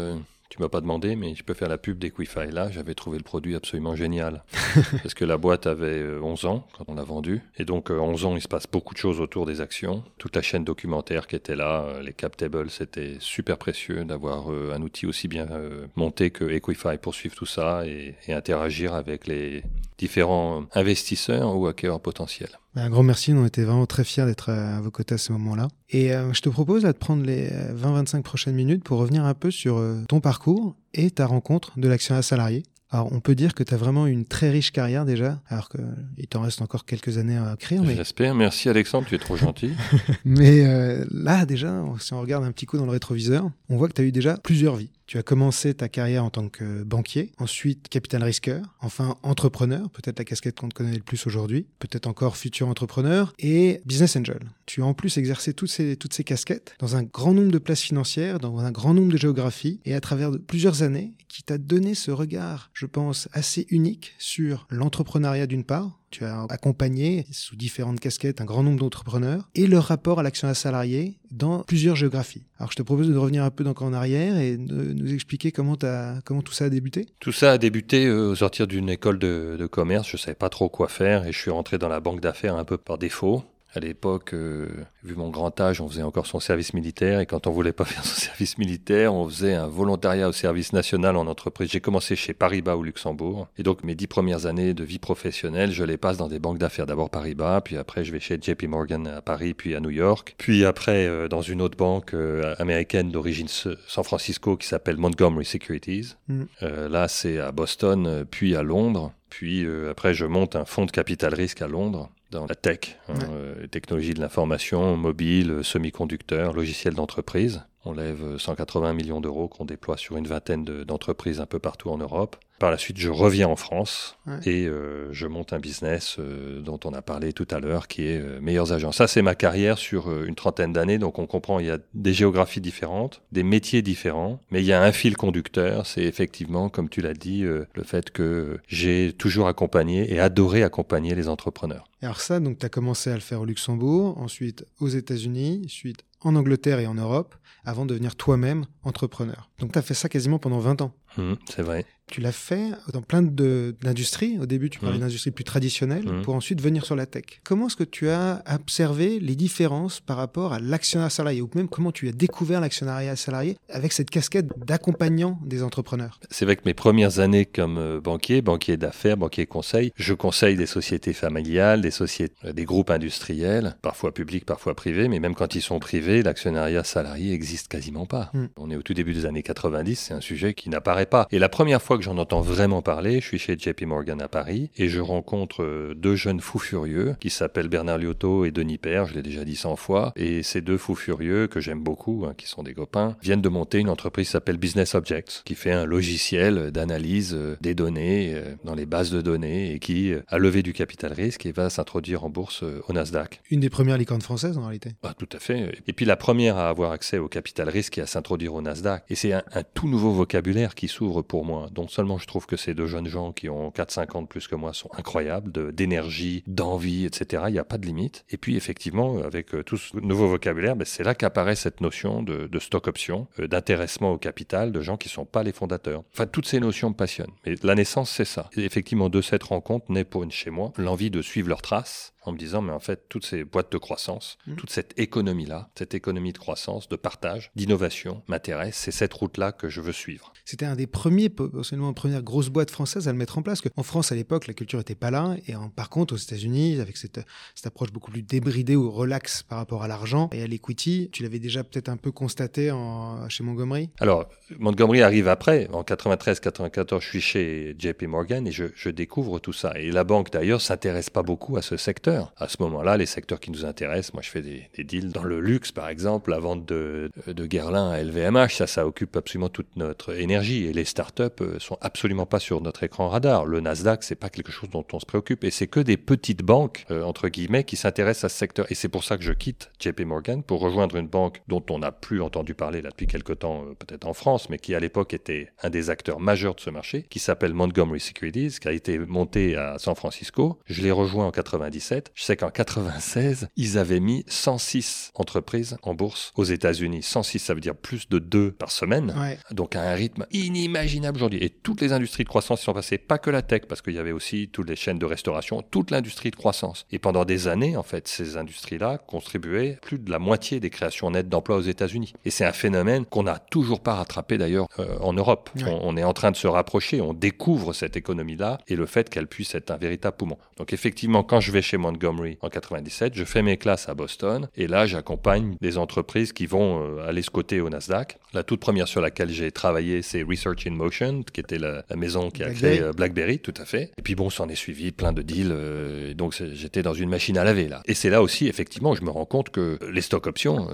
Tu 0.49 0.61
m'as 0.61 0.69
pas 0.69 0.81
demandé, 0.81 1.17
mais 1.17 1.35
je 1.35 1.43
peux 1.43 1.55
faire 1.55 1.69
la 1.69 1.79
pub 1.79 1.99
d'Equify. 1.99 2.51
Là, 2.51 2.71
j'avais 2.71 2.95
trouvé 2.95 3.19
le 3.19 3.25
produit 3.25 3.57
absolument 3.57 3.97
génial. 3.97 4.45
parce 5.03 5.15
que 5.15 5.25
la 5.25 5.37
boîte 5.39 5.67
avait 5.67 6.05
11 6.19 6.45
euh, 6.45 6.49
ans 6.49 6.67
quand 6.77 6.85
on 6.89 6.95
l'a 6.95 7.03
vendue. 7.03 7.43
Et 7.59 7.65
donc, 7.65 7.91
11 7.91 8.25
euh, 8.25 8.29
ans, 8.29 8.37
il 8.37 8.43
se 8.43 8.49
passe 8.49 8.67
beaucoup 8.71 8.95
de 8.95 8.99
choses 8.99 9.21
autour 9.21 9.47
des 9.47 9.61
actions. 9.61 10.05
Toute 10.19 10.37
la 10.37 10.43
chaîne 10.43 10.65
documentaire 10.65 11.27
qui 11.27 11.37
était 11.37 11.57
là, 11.57 11.83
euh, 11.83 12.03
les 12.03 12.13
cap 12.13 12.37
tables, 12.37 12.71
c'était 12.71 13.17
super 13.19 13.59
précieux 13.59 14.05
d'avoir 14.05 14.49
un 14.49 14.83
outil 14.83 15.07
aussi 15.07 15.29
bien 15.29 15.49
monté 15.97 16.31
que 16.31 16.45
Equify 16.45 16.99
pour 17.01 17.15
suivre 17.15 17.35
tout 17.35 17.47
ça 17.47 17.87
et, 17.87 18.15
et 18.27 18.33
interagir 18.33 18.95
avec 18.95 19.27
les 19.27 19.63
différents 19.99 20.67
investisseurs 20.75 21.57
ou 21.57 21.67
acquéreurs 21.67 22.01
potentiels. 22.01 22.59
Un 22.79 22.91
grand 22.91 23.03
merci, 23.03 23.33
on 23.33 23.47
était 23.47 23.63
vraiment 23.63 23.87
très 23.87 24.05
fiers 24.05 24.27
d'être 24.27 24.51
à 24.51 24.81
vos 24.83 24.91
côtés 24.91 25.15
à 25.15 25.19
ce 25.19 25.33
moment-là. 25.33 25.69
Et 25.89 26.13
euh, 26.13 26.33
je 26.35 26.43
te 26.43 26.51
propose 26.51 26.83
de 26.83 26.93
prendre 26.93 27.25
les 27.25 27.49
20-25 27.49 28.21
prochaines 28.21 28.55
minutes 28.55 28.85
pour 28.85 28.99
revenir 28.99 29.25
un 29.25 29.33
peu 29.33 29.51
sur 29.51 29.79
euh, 29.79 30.03
ton 30.09 30.21
parcours 30.21 30.77
et 30.93 31.11
ta 31.11 31.25
rencontre 31.25 31.73
de 31.79 31.89
l'actionnaire 31.89 32.23
salarié. 32.23 32.65
Alors, 32.91 33.13
on 33.13 33.21
peut 33.21 33.35
dire 33.35 33.55
que 33.55 33.65
tu 33.65 33.75
as 33.75 33.77
vraiment 33.77 34.07
une 34.07 34.27
très 34.27 34.51
riche 34.51 34.71
carrière 34.73 35.05
déjà, 35.05 35.41
alors 35.49 35.69
qu'il 35.69 36.27
t'en 36.29 36.43
reste 36.43 36.63
encore 36.63 36.85
quelques 36.85 37.19
années 37.19 37.37
à 37.37 37.55
écrire. 37.55 37.83
Mais... 37.83 37.97
J'espère. 37.97 38.35
Merci 38.35 38.69
Alexandre, 38.69 39.09
tu 39.09 39.17
es 39.17 39.19
trop 39.19 39.37
gentil. 39.37 39.73
mais 40.25 40.65
euh, 40.67 41.05
là, 41.11 41.47
déjà, 41.47 41.83
si 41.99 42.13
on 42.13 42.21
regarde 42.21 42.45
un 42.45 42.53
petit 42.53 42.67
coup 42.67 42.77
dans 42.77 42.85
le 42.85 42.93
rétroviseur, 42.93 43.51
on 43.69 43.77
voit 43.77 43.89
que 43.89 43.95
tu 43.95 44.03
as 44.03 44.05
eu 44.05 44.13
déjà 44.13 44.37
plusieurs 44.37 44.77
vies. 44.77 44.91
Tu 45.07 45.19
as 45.19 45.23
commencé 45.23 45.73
ta 45.73 45.89
carrière 45.89 46.25
en 46.25 46.31
tant 46.31 46.49
que 46.49 46.83
banquier, 46.83 47.31
ensuite 47.39 47.89
capital 47.89 48.25
risqueur, 48.25 48.75
enfin 48.81 49.17
entrepreneur, 49.23 49.89
peut-être 49.91 50.19
la 50.19 50.25
casquette 50.25 50.59
qu'on 50.59 50.69
te 50.69 50.75
connaît 50.75 50.97
le 50.97 51.03
plus 51.03 51.29
aujourd'hui, 51.29 51.69
peut-être 51.79 52.09
encore 52.09 52.37
futur 52.37 52.67
entrepreneur, 52.67 53.33
et 53.39 53.83
business 53.87 54.17
angel. 54.17 54.41
Tu 54.67 54.83
as 54.83 54.85
en 54.85 54.95
plus 54.95 55.17
exercé 55.17 55.55
toutes 55.55 55.71
ces, 55.71 56.25
casquettes 56.25 56.75
dans 56.81 56.97
un 56.97 57.05
grand 57.05 57.33
nombre 57.33 57.53
de 57.53 57.59
places 57.59 57.83
financières, 57.83 58.41
dans 58.41 58.59
un 58.59 58.73
grand 58.73 58.95
nombre 58.95 59.13
de 59.13 59.17
géographies, 59.17 59.81
et 59.85 59.95
à 59.95 60.01
travers 60.01 60.33
plusieurs 60.45 60.83
années, 60.83 61.13
qui 61.29 61.45
t'a 61.45 61.59
donné 61.59 61.95
ce 61.95 62.11
regard, 62.11 62.71
je 62.75 62.87
pense, 62.87 63.29
assez 63.33 63.67
unique 63.71 64.15
sur 64.19 64.67
l'entrepreneuriat 64.71 65.47
d'une 65.47 65.65
part, 65.65 66.01
tu 66.11 66.25
as 66.25 66.45
accompagné 66.49 67.27
sous 67.31 67.57
différentes 67.57 68.01
casquettes 68.01 68.41
un 68.41 68.45
grand 68.45 68.63
nombre 68.63 68.79
d'entrepreneurs 68.79 69.49
et 69.55 69.67
leur 69.67 69.85
rapport 69.85 70.21
à 70.21 70.23
l'action 70.23 70.49
à 70.49 70.55
salarié 70.55 71.19
dans 71.31 71.61
plusieurs 71.65 71.97
géographies. 71.97 72.45
Alors 72.59 72.71
je 72.71 72.77
te 72.77 72.83
propose 72.83 73.09
de 73.09 73.17
revenir 73.17 73.45
un 73.45 73.51
peu 73.51 73.65
en 73.67 73.93
arrière 73.93 74.39
et 74.39 74.57
de 74.57 74.93
nous 74.93 75.13
expliquer 75.13 75.53
comment 75.53 75.77
tout 75.77 76.53
ça 76.53 76.67
a 76.67 76.69
débuté. 76.71 77.07
Tout 77.21 77.33
ça 77.33 77.53
a 77.53 77.59
débuté 77.59 78.07
euh, 78.07 78.31
au 78.31 78.35
sortir 78.37 78.67
d'une 78.67 78.89
école 78.89 79.19
de, 79.19 79.57
de 79.59 79.67
commerce. 79.67 80.09
Je 80.09 80.17
ne 80.17 80.21
savais 80.21 80.35
pas 80.35 80.49
trop 80.49 80.69
quoi 80.69 80.89
faire 80.89 81.27
et 81.27 81.33
je 81.33 81.39
suis 81.39 81.51
rentré 81.51 81.79
dans 81.79 81.89
la 81.89 82.01
banque 82.01 82.21
d'affaires 82.21 82.57
un 82.57 82.65
peu 82.65 82.79
par 82.79 82.99
défaut. 82.99 83.45
À 83.77 83.79
l'époque, 83.79 84.33
euh, 84.33 84.69
vu 85.05 85.17
mon 85.17 85.29
grand 85.29 85.61
âge, 85.61 85.83
on 85.83 85.89
faisait 85.89 86.03
encore 86.03 86.27
son 86.27 86.41
service 86.41 86.73
militaire 86.73 87.21
et 87.21 87.27
quand 87.27 87.47
on 87.47 87.51
voulait 87.51 87.75
pas 87.75 87.85
faire 87.85 88.03
son 88.03 88.19
service 88.19 88.57
militaire, 88.57 89.13
on 89.13 89.29
faisait 89.29 89.53
un 89.53 89.67
volontariat 89.67 90.31
au 90.31 90.33
service 90.33 90.73
national 90.73 91.15
en 91.15 91.27
entreprise. 91.27 91.71
J'ai 91.71 91.83
commencé 91.83 92.17
chez 92.17 92.33
Paribas 92.33 92.75
au 92.77 92.83
Luxembourg 92.83 93.49
et 93.59 93.63
donc 93.63 93.85
mes 93.85 93.95
dix 93.95 94.07
premières 94.07 94.47
années 94.47 94.73
de 94.73 94.83
vie 94.83 94.99
professionnelle, 94.99 95.73
je 95.73 95.85
les 95.85 95.99
passe 95.99 96.17
dans 96.17 96.29
des 96.29 96.39
banques 96.39 96.57
d'affaires. 96.57 96.87
D'abord 96.87 97.11
Paribas, 97.11 97.61
puis 97.61 97.77
après 97.77 98.03
je 98.03 98.13
vais 98.13 98.21
chez 98.21 98.39
JP 98.41 98.63
Morgan 98.63 99.07
à 99.09 99.21
Paris, 99.21 99.53
puis 99.53 99.75
à 99.75 99.81
New 99.81 99.91
York, 99.91 100.37
puis 100.39 100.65
après 100.65 101.07
euh, 101.07 101.29
dans 101.29 101.43
une 101.43 101.61
autre 101.61 101.77
banque 101.77 102.15
euh, 102.15 102.55
américaine 102.59 103.11
d'origine 103.11 103.49
San 103.49 104.05
Francisco 104.05 104.57
qui 104.57 104.69
s'appelle 104.69 104.97
Montgomery 104.97 105.45
Securities. 105.45 106.15
Mm. 106.29 106.45
là, 106.63 107.09
c'est 107.09 107.39
à 107.39 107.53
Boston, 107.53 108.25
puis 108.31 108.57
à 108.57 108.63
Londres. 108.63 109.13
Puis 109.29 109.67
après, 109.91 110.15
je 110.15 110.25
monte 110.25 110.57
un 110.57 110.65
fonds 110.65 110.87
de 110.87 110.91
capital 110.91 111.35
risque 111.35 111.61
à 111.61 111.69
Londres 111.69 112.09
dans 112.31 112.47
la 112.47 112.55
tech, 112.55 112.99
hein, 113.09 113.15
euh, 113.31 113.67
technologie 113.67 114.15
de 114.15 114.21
l'information, 114.21 114.97
mobile, 114.97 115.61
semi-conducteurs, 115.63 116.53
logiciels 116.53 116.95
d'entreprise. 116.95 117.65
On 117.87 117.93
lève 117.93 118.37
180 118.37 118.93
millions 118.95 119.21
d'euros 119.21 119.47
qu'on 119.47 119.65
déploie 119.65 119.97
sur 119.97 120.17
une 120.17 120.27
vingtaine 120.27 120.65
d'entreprises 120.65 121.41
un 121.41 121.47
peu 121.47 121.61
partout 121.61 121.89
en 121.91 121.99
Europe. 121.99 122.37
Par 122.59 122.71
la 122.71 122.79
suite, 122.79 122.97
je 122.97 123.11
reviens 123.11 123.49
en 123.49 123.57
France 123.57 124.17
et 124.45 124.67
euh, 124.67 125.13
je 125.13 125.27
monte 125.27 125.53
un 125.53 125.59
business 125.59 126.17
euh, 126.19 126.63
dont 126.63 126.81
on 126.85 126.95
a 126.95 127.03
parlé 127.03 127.35
tout 127.35 127.47
à 127.51 127.61
l'heure, 127.61 127.87
qui 127.87 128.07
est 128.07 128.19
euh, 128.19 128.41
Meilleurs 128.41 128.73
Agents. 128.73 128.93
Ça, 128.93 129.07
c'est 129.07 129.21
ma 129.21 129.35
carrière 129.35 129.77
sur 129.77 130.11
une 130.25 130.35
trentaine 130.35 130.73
d'années. 130.73 130.97
Donc, 130.97 131.19
on 131.19 131.27
comprend, 131.27 131.61
il 131.61 131.67
y 131.67 131.71
a 131.71 131.79
des 131.93 132.15
géographies 132.15 132.63
différentes, 132.63 133.21
des 133.31 133.43
métiers 133.43 133.83
différents, 133.83 134.41
mais 134.51 134.63
il 134.63 134.67
y 134.67 134.73
a 134.73 134.83
un 134.83 134.93
fil 134.93 135.19
conducteur. 135.19 135.87
C'est 135.87 136.05
effectivement, 136.05 136.71
comme 136.71 136.89
tu 136.89 137.03
l'as 137.03 137.15
dit, 137.15 137.43
le 137.43 137.85
fait 137.85 138.11
que 138.11 138.59
j'ai 138.67 139.13
toujours 139.13 139.49
accompagné 139.49 140.13
et 140.13 140.19
adoré 140.19 140.63
accompagner 140.63 141.15
les 141.15 141.29
entrepreneurs. 141.29 141.85
alors 142.01 142.21
ça, 142.21 142.41
donc, 142.41 142.59
tu 142.59 142.65
as 142.65 142.71
commencé 142.71 143.11
à 143.11 143.15
le 143.15 143.21
faire 143.21 143.43
au 143.43 143.45
Luxembourg, 143.45 144.17
ensuite 144.19 144.65
aux 144.81 144.89
États-Unis, 144.89 145.63
ensuite 145.67 146.05
en 146.27 146.35
Angleterre 146.35 146.81
et 146.81 146.87
en 146.87 146.95
Europe, 146.95 147.35
avant 147.65 147.85
de 147.85 147.91
devenir 147.91 148.17
toi-même 148.17 148.65
entrepreneur. 148.83 149.49
Donc, 149.59 149.73
tu 149.73 149.79
as 149.79 149.83
fait 149.83 149.95
ça 149.95 150.09
quasiment 150.09 150.39
pendant 150.39 150.59
20 150.59 150.83
ans. 150.83 150.93
Mmh, 151.17 151.35
c'est 151.49 151.63
vrai. 151.63 151.87
Tu 152.11 152.21
l'as 152.21 152.33
fait 152.33 152.71
dans 152.93 153.03
plein 153.03 153.21
d'industries. 153.21 154.39
Au 154.39 154.47
début, 154.47 154.71
tu 154.71 154.79
parlais 154.79 154.99
mmh. 154.99 155.01
d'industries 155.01 155.31
plus 155.33 155.43
traditionnelles 155.43 156.05
mmh. 156.05 156.23
pour 156.23 156.35
ensuite 156.35 156.63
venir 156.63 156.87
sur 156.87 156.95
la 156.95 157.05
tech. 157.05 157.25
Comment 157.43 157.67
est-ce 157.67 157.77
que 157.77 157.85
tu 157.85 158.09
as 158.09 158.45
observé 158.55 159.19
les 159.19 159.35
différences 159.35 159.99
par 159.99 160.17
rapport 160.17 160.53
à 160.53 160.61
l'actionnariat 160.61 161.11
salarié 161.11 161.43
ou 161.43 161.51
même 161.57 161.69
comment 161.69 161.91
tu 161.91 162.09
as 162.09 162.13
découvert 162.13 162.61
l'actionnariat 162.61 163.17
salarié 163.17 163.59
avec 163.69 163.93
cette 163.93 164.11
casquette 164.11 164.47
d'accompagnant 164.57 165.41
des 165.45 165.65
entrepreneurs? 165.65 166.21
C'est 166.31 166.45
vrai 166.45 166.55
que 166.55 166.63
mes 166.65 166.75
premières 166.75 167.19
années 167.19 167.45
comme 167.45 167.79
euh, 167.79 168.01
banquier, 168.01 168.41
banquier 168.41 168.77
d'affaires, 168.77 169.17
banquier 169.17 169.47
conseil, 169.47 169.93
je 169.97 170.15
conseille 170.15 170.55
des 170.55 170.67
sociétés 170.67 171.13
familiales, 171.13 171.81
des 171.81 171.91
sociétés, 171.91 172.35
euh, 172.45 172.53
des 172.53 172.65
groupes 172.65 172.91
industriels, 172.91 173.77
parfois 173.83 174.15
publics, 174.15 174.45
parfois 174.45 174.75
privés, 174.75 175.09
mais 175.09 175.19
même 175.19 175.35
quand 175.35 175.57
ils 175.57 175.63
sont 175.63 175.81
privés, 175.81 176.23
l'actionnariat 176.23 176.85
salarié 176.85 177.33
existe 177.33 177.67
quasiment 177.67 178.07
pas. 178.07 178.31
On 178.57 178.71
est 178.71 178.77
au 178.77 178.83
tout 178.83 178.95
début 178.95 179.13
des 179.13 179.27
années 179.27 179.43
90, 179.43 179.97
c'est 179.97 180.15
un 180.15 180.21
sujet 180.21 180.55
qui 180.55 180.71
n'apparaît 180.71 181.07
pas. 181.07 181.27
Et 181.33 181.41
la 181.41 181.49
première 181.49 181.83
fois 181.83 181.96
fois 181.97 181.99
que 181.99 182.05
j'en 182.05 182.19
entends 182.19 182.43
vraiment 182.43 182.83
parler, 182.83 183.21
je 183.23 183.27
suis 183.27 183.39
chez 183.39 183.57
JP 183.57 183.85
Morgan 183.87 184.21
à 184.21 184.29
Paris 184.29 184.71
et 184.77 184.89
je 184.89 185.01
rencontre 185.01 185.63
euh, 185.63 185.95
deux 185.95 186.15
jeunes 186.15 186.41
fous 186.41 186.59
furieux 186.59 187.17
qui 187.21 187.31
s'appellent 187.31 187.69
Bernard 187.69 187.97
Liotto 187.97 188.45
et 188.45 188.51
Denis 188.51 188.77
Père, 188.77 189.07
je 189.07 189.15
l'ai 189.15 189.23
déjà 189.23 189.47
dit 189.47 189.57
100 189.57 189.77
fois. 189.77 190.13
Et 190.15 190.43
ces 190.43 190.61
deux 190.61 190.77
fous 190.77 190.95
furieux 190.95 191.47
que 191.47 191.59
j'aime 191.59 191.83
beaucoup, 191.83 192.27
hein, 192.27 192.35
qui 192.37 192.49
sont 192.49 192.63
des 192.63 192.75
copains, 192.75 193.17
viennent 193.23 193.41
de 193.41 193.49
monter 193.49 193.79
une 193.79 193.89
entreprise 193.89 194.27
qui 194.27 194.33
s'appelle 194.33 194.59
Business 194.59 194.95
Objects, 194.95 195.43
qui 195.47 195.55
fait 195.55 195.73
un 195.73 195.87
logiciel 195.87 196.71
d'analyse 196.71 197.33
euh, 197.35 197.57
des 197.63 197.75
données 197.75 198.35
euh, 198.35 198.55
dans 198.65 198.75
les 198.75 198.85
bases 198.85 199.11
de 199.11 199.23
données 199.23 199.73
et 199.73 199.79
qui 199.79 200.13
a 200.29 200.37
levé 200.37 200.63
du 200.63 200.75
capital 200.75 201.15
risque 201.15 201.47
et 201.47 201.53
va 201.53 201.71
s'introduire 201.71 202.25
en 202.25 202.29
bourse 202.29 202.63
au 202.63 202.93
Nasdaq. 202.93 203.41
Une 203.51 203.61
des 203.61 203.71
premières 203.71 203.97
licornes 203.97 204.21
françaises 204.21 204.59
en 204.59 204.65
réalité. 204.65 204.91
Ah, 205.03 205.15
tout 205.17 205.29
à 205.33 205.39
fait. 205.39 205.81
Et 205.87 205.95
puis 205.95 206.05
la 206.05 206.17
première 206.17 206.59
à 206.59 206.69
avoir 206.69 206.93
accès 206.93 207.17
au 207.17 207.29
capital 207.29 207.71
risque 207.71 207.97
et 207.97 208.03
à 208.03 208.07
s'introduire 208.07 208.53
au 208.53 208.61
Nasdaq. 208.61 209.05
Et 209.09 209.15
c'est 209.15 209.33
un, 209.33 209.43
un 209.55 209.63
tout 209.63 209.89
nouveau 209.89 210.11
vocabulaire 210.11 210.75
qui 210.75 210.89
s'ouvre 210.89 211.23
pour 211.23 211.47
moi. 211.47 211.69
Seulement 211.89 212.19
je 212.19 212.27
trouve 212.27 212.47
que 212.47 212.57
ces 212.57 212.75
deux 212.75 212.87
jeunes 212.87 213.07
gens 213.07 213.33
qui 213.33 213.49
ont 213.49 213.71
4-5 213.71 214.17
ans 214.17 214.23
de 214.23 214.27
plus 214.27 214.49
que 214.49 214.55
moi 214.55 214.73
sont 214.73 214.91
incroyables, 214.97 215.73
d'énergie, 215.73 216.43
d'envie, 216.47 217.05
etc. 217.05 217.45
Il 217.49 217.53
n'y 217.53 217.59
a 217.59 217.65
pas 217.65 217.79
de 217.79 217.87
limite. 217.87 218.25
Et 218.31 218.37
puis 218.37 218.57
effectivement, 218.57 219.19
avec 219.19 219.55
euh, 219.55 219.63
tout 219.63 219.77
ce 219.77 219.97
nouveau 219.97 220.29
vocabulaire, 220.29 220.77
ben, 220.77 220.85
c'est 220.85 221.05
là 221.05 221.15
qu'apparaît 221.15 221.57
cette 221.57 221.81
notion 221.81 222.23
de, 222.23 222.59
stock 222.59 222.89
option, 222.89 223.27
euh, 223.39 223.47
d'intéressement 223.47 224.13
au 224.13 224.19
capital 224.19 224.73
de 224.73 224.81
gens 224.81 224.97
qui 224.97 225.09
ne 225.09 225.13
sont 225.13 225.25
pas 225.25 225.43
les 225.43 225.53
fondateurs. 225.53 226.03
Enfin, 226.13 226.27
toutes 226.27 226.47
ces 226.47 226.61
notions 226.61 226.91
me 226.91 226.95
passionnent. 226.95 227.33
Mais 227.45 227.55
la 227.63 227.75
naissance, 227.75 228.11
c'est 228.11 228.25
ça. 228.25 228.51
Et 228.57 228.65
effectivement, 228.65 229.09
de 229.09 229.21
cette 229.21 229.45
rencontre 229.45 229.91
naît 229.91 230.05
pour 230.05 230.23
une 230.23 230.31
chez 230.31 230.51
moi 230.51 230.73
l'envie 230.77 231.11
de 231.11 231.23
suivre 231.23 231.49
leurs 231.49 231.63
traces 231.63 232.13
en 232.27 232.33
me 232.33 232.39
disant, 232.39 232.61
mais 232.61 232.73
en 232.73 232.81
fait, 232.81 233.09
toutes 233.09 233.25
ces 233.25 233.45
boîtes 233.45 233.73
de 233.73 233.79
croissance, 233.79 234.37
mmh. 234.47 234.55
toute 234.57 234.71
cette 234.71 234.99
économie-là, 234.99 235.71
cette 235.77 235.95
économie 235.95 236.33
de 236.33 236.39
croissance, 236.39 236.89
de 236.89 236.97
partage, 236.97 237.51
d'innovation, 237.57 238.23
m'intéresse. 238.29 238.77
C'est 238.77 238.91
cette 238.91 239.15
route-là 239.15 239.53
que 239.53 239.69
je 239.69 239.81
veux 239.81 239.93
suivre. 239.93 240.33
C'était 240.45 240.67
un 240.67 240.77
des 240.77 240.87
premiers, 240.87 241.29
potentiellement, 241.29 241.93
première 241.93 242.23
grosse 242.23 242.49
boîte 242.49 242.71
française 242.71 243.09
à 243.09 243.13
le 243.13 243.19
mettre 243.19 243.39
en 243.39 243.43
place. 243.43 243.61
En 243.77 243.83
France, 243.83 244.13
à 244.13 244.15
l'époque, 244.15 244.47
la 244.47 244.55
culture 244.55 244.79
n'était 244.79 244.95
pas 244.95 245.11
là. 245.11 245.37
Et 245.47 245.57
en, 245.57 245.69
par 245.69 245.89
contre, 245.91 246.15
aux 246.15 246.19
États-Unis, 246.19 246.81
avec 246.81 246.97
cette, 246.97 247.21
cette, 247.55 247.67
approche 247.67 247.93
beaucoup 247.93 248.11
plus 248.11 248.23
débridée 248.23 248.77
ou 248.77 248.91
relax 248.91 249.43
par 249.43 249.59
rapport 249.59 249.83
à 249.83 249.89
l'argent 249.89 250.29
et 250.33 250.43
à 250.43 250.47
l'equity, 250.47 251.11
tu 251.13 251.23
l'avais 251.23 251.39
déjà 251.39 251.65
peut-être 251.65 251.89
un 251.89 251.97
peu 251.97 252.13
constaté 252.13 252.71
en, 252.71 253.29
chez 253.29 253.45
Montgomery? 253.45 253.91
Alors, 254.01 254.29
Montgomery 254.59 255.03
arrive 255.03 255.29
après. 255.29 255.69
En 255.73 255.83
93-94, 255.83 257.01
je 257.01 257.09
suis 257.09 257.21
chez 257.21 257.77
JP 257.79 258.05
Morgan 258.05 258.47
et 258.47 258.53
je, 258.53 258.67
je 258.75 258.91
découvre 258.91 259.39
tout 259.39 259.53
ça. 259.53 259.73
Et 259.79 259.91
la 259.91 260.05
banque, 260.05 260.31
d'ailleurs, 260.33 260.61
s'intéresse 260.61 261.11
pas 261.11 261.23
beaucoup 261.23 261.57
à 261.57 261.63
ce 261.63 261.77
secteur. 261.77 262.16
À 262.37 262.49
ce 262.49 262.57
moment-là, 262.61 262.97
les 262.97 263.07
secteurs 263.07 263.41
qui 263.41 263.51
nous 263.51 263.65
intéressent, 263.65 264.15
moi 264.15 264.23
je 264.23 264.31
fais 264.31 264.43
des, 264.43 264.85
deals 264.85 265.11
dans 265.11 265.25
le 265.25 265.41
luxe 265.41 265.73
par 265.73 265.89
exemple, 265.89 266.31
la 266.31 266.39
vente 266.39 266.67
de, 266.67 267.11
de 267.27 267.47
Guerlain 267.47 267.91
à 267.91 268.03
LVMH, 268.03 268.51
ça, 268.51 268.67
ça 268.67 268.87
occupe 268.87 269.17
absolument 269.17 269.49
toute 269.49 269.77
notre 269.77 270.19
énergie 270.19 270.65
et 270.65 270.73
les 270.73 270.85
startups 270.85 271.23
euh, 271.41 271.59
sont 271.59 271.79
absolument 271.81 272.27
pas 272.27 272.39
sur 272.39 272.61
notre 272.61 272.83
écran 272.83 273.09
radar. 273.09 273.47
Le 273.47 273.61
Nasdaq, 273.61 274.03
c'est 274.03 274.15
pas 274.15 274.29
quelque 274.29 274.53
chose 274.53 274.71
dont 274.71 274.85
on 274.93 275.01
se 275.01 275.07
préoccupe 275.07 275.45
et 275.45 275.51
c'est 275.51 275.67
que 275.67 275.81
des 275.81 275.97
petites 275.97 276.43
banques, 276.43 276.85
euh, 276.91 277.03
entre 277.03 277.29
guillemets, 277.29 277.65
qui 277.65 277.77
s'intéressent 277.77 278.25
à 278.25 278.29
ce 278.29 278.39
secteur. 278.39 278.67
Et 278.71 278.75
c'est 278.75 278.89
pour 278.89 279.05
ça 279.05 279.17
que 279.17 279.25
je 279.25 279.33
quitte 279.33 279.71
JP 279.81 280.01
Morgan 280.03 280.43
pour 280.43 280.61
rejoindre 280.61 280.97
une 280.97 281.09
banque 281.09 281.43
dont 281.49 281.65
on 281.71 281.79
n'a 281.79 281.93
plus 281.93 282.23
entendu 282.23 282.55
parler 282.55 282.83
là 282.83 282.91
depuis 282.91 283.07
quelque 283.07 283.33
temps, 283.33 283.65
euh, 283.65 283.75
peut-être 283.75 284.07
en 284.07 284.15
France, 284.15 284.49
mais 284.51 284.59
qui 284.59 284.75
à 284.75 284.81
l'époque 284.81 285.15
était 285.15 285.51
un 285.63 285.71
des 285.71 285.91
acteurs 285.91 286.21
majeurs 286.21 286.55
de 286.55 286.61
ce 286.61 286.71
marché, 286.71 287.07
qui 287.09 287.19
s'appelle 287.19 287.55
Montgomery 287.55 288.01
Securities, 288.01 288.59
qui 288.61 288.69
a 288.69 288.73
été 288.73 288.99
monté 288.99 289.57
à 289.57 289.79
San 289.79 289.95
Francisco. 289.95 290.59
Je 290.67 290.83
l'ai 290.83 290.91
rejoint 290.91 291.27
en 291.27 291.31
97 291.31 292.06
je 292.15 292.25
sais 292.25 292.37
qu'en 292.37 292.51
96, 292.51 293.49
ils 293.57 293.79
avaient 293.79 294.01
mis 294.01 294.25
106 294.29 295.13
entreprises 295.15 295.77
en 295.83 295.95
bourse 295.95 296.33
aux 296.37 296.45
États-Unis. 296.45 297.03
106, 297.03 297.39
ça 297.39 297.55
veut 297.55 297.61
dire 297.61 297.75
plus 297.75 298.09
de 298.09 298.19
deux 298.19 298.53
par 298.53 298.71
semaine. 298.71 299.15
Donc 299.51 299.77
à 299.77 299.83
un 299.83 299.95
rythme 299.95 300.27
inimaginable 300.31 301.17
aujourd'hui. 301.17 301.43
Et 301.43 301.51
toutes 301.51 301.81
les 301.81 301.93
industries 301.93 302.25
de 302.25 302.29
croissance 302.29 302.61
y 302.61 302.65
sont 302.65 302.73
passées, 302.73 302.99
pas 302.99 303.19
que 303.19 303.31
la 303.31 303.43
tech, 303.43 303.63
parce 303.69 303.83
qu'il 303.83 303.95
y 303.95 303.99
avait 303.99 304.13
aussi 304.13 304.49
toutes 304.53 304.69
les 304.69 304.77
chaînes 304.77 304.99
de 304.99 305.07
restauration, 305.07 305.63
toute 305.63 305.91
l'industrie 305.91 306.31
de 306.31 306.37
croissance. 306.37 306.87
Et 306.91 306.99
pendant 306.99 307.25
des 307.25 307.49
années, 307.49 307.77
en 307.77 307.83
fait, 307.83 308.09
ces 308.09 308.37
industries-là 308.37 308.99
contribuaient 308.99 309.79
plus 309.83 309.99
de 309.99 310.11
la 310.11 310.19
moitié 310.19 310.61
des 310.61 310.71
créations 310.71 311.11
nettes 311.11 311.29
d'emplois 311.29 311.57
aux 311.57 311.63
États-Unis. 311.63 312.13
Et 312.25 312.31
c'est 312.31 312.45
un 312.45 312.53
phénomène 312.53 313.05
qu'on 313.07 313.25
n'a 313.25 313.39
toujours 313.39 313.81
pas 313.81 313.95
rattrapé 313.95 314.39
d'ailleurs 314.39 314.69
euh, 314.79 314.99
en 315.01 315.13
Europe. 315.13 315.51
On, 315.65 315.81
on, 315.83 315.97
est 315.97 316.05
en 316.05 316.13
train 316.13 316.31
de 316.31 316.37
se 316.37 316.47
rapprocher, 316.47 317.01
on 317.01 317.15
découvre 317.15 317.73
cette 317.73 317.97
économie-là 317.97 318.59
et 318.69 318.77
le 318.77 318.87
fait 318.87 319.09
qu'elle 319.09 319.27
puisse 319.27 319.55
être 319.55 319.71
un 319.71 319.77
véritable 319.77 320.17
poumon. 320.17 320.39
Donc 320.57 320.73
effectivement, 320.73 321.23
quand 321.23 321.41
je 321.41 321.53
vais 321.53 321.63
chez 321.63 321.77
moi 321.77 321.87
Montgomery 321.97 322.37
en 322.43 322.51
97. 322.51 323.15
Je 323.15 323.25
fais 323.25 323.43
mes 323.43 323.57
classes 323.57 323.89
à 323.89 323.95
Boston 323.95 324.49
et 324.55 324.67
là, 324.67 324.87
j'accompagne 324.87 325.57
des 325.61 325.79
entreprises 325.79 326.33
qui 326.33 326.47
vont 326.47 326.83
euh, 326.83 327.09
aller 327.09 327.23
se 327.23 327.31
coter 327.31 327.61
au 327.61 327.71
Nasdaq. 327.71 328.19
La 328.35 328.43
toute 328.43 328.61
première 328.61 328.87
sur 328.87 329.01
laquelle 329.01 329.31
j'ai 329.31 329.51
travaillé, 329.51 330.03
c'est 330.03 330.23
Research 330.23 330.67
in 330.67 330.73
Motion, 330.73 331.23
qui 331.23 331.41
était 331.41 331.59
la, 331.59 331.85
maison 331.97 332.31
qui 332.31 332.43
a 332.43 332.51
créé 332.51 332.81
euh, 332.81 332.93
BlackBerry, 332.93 333.39
tout 333.39 333.55
à 333.57 333.65
fait. 333.65 333.93
Et 333.97 334.03
puis 334.03 334.15
bon, 334.15 334.29
s'en 334.29 334.49
est 334.49 334.57
suivi 334.57 334.93
plein 334.93 335.13
de 335.13 335.23
deals. 335.23 335.49
Euh, 335.51 336.13
donc 336.15 336.35
j'étais 336.53 336.83
dans 336.83 336.93
une 336.93 337.09
machine 337.09 337.39
à 337.39 337.45
laver 337.45 337.69
là. 337.69 337.83
Et 337.87 337.95
c'est 337.95 338.11
là 338.11 338.23
aussi, 338.23 338.47
effectivement, 338.47 338.95
je 338.95 339.03
me 339.03 339.11
rends 339.11 339.25
compte 339.25 339.51
que 339.51 339.79
les 339.91 340.03
stock 340.03 340.27
options, 340.27 340.69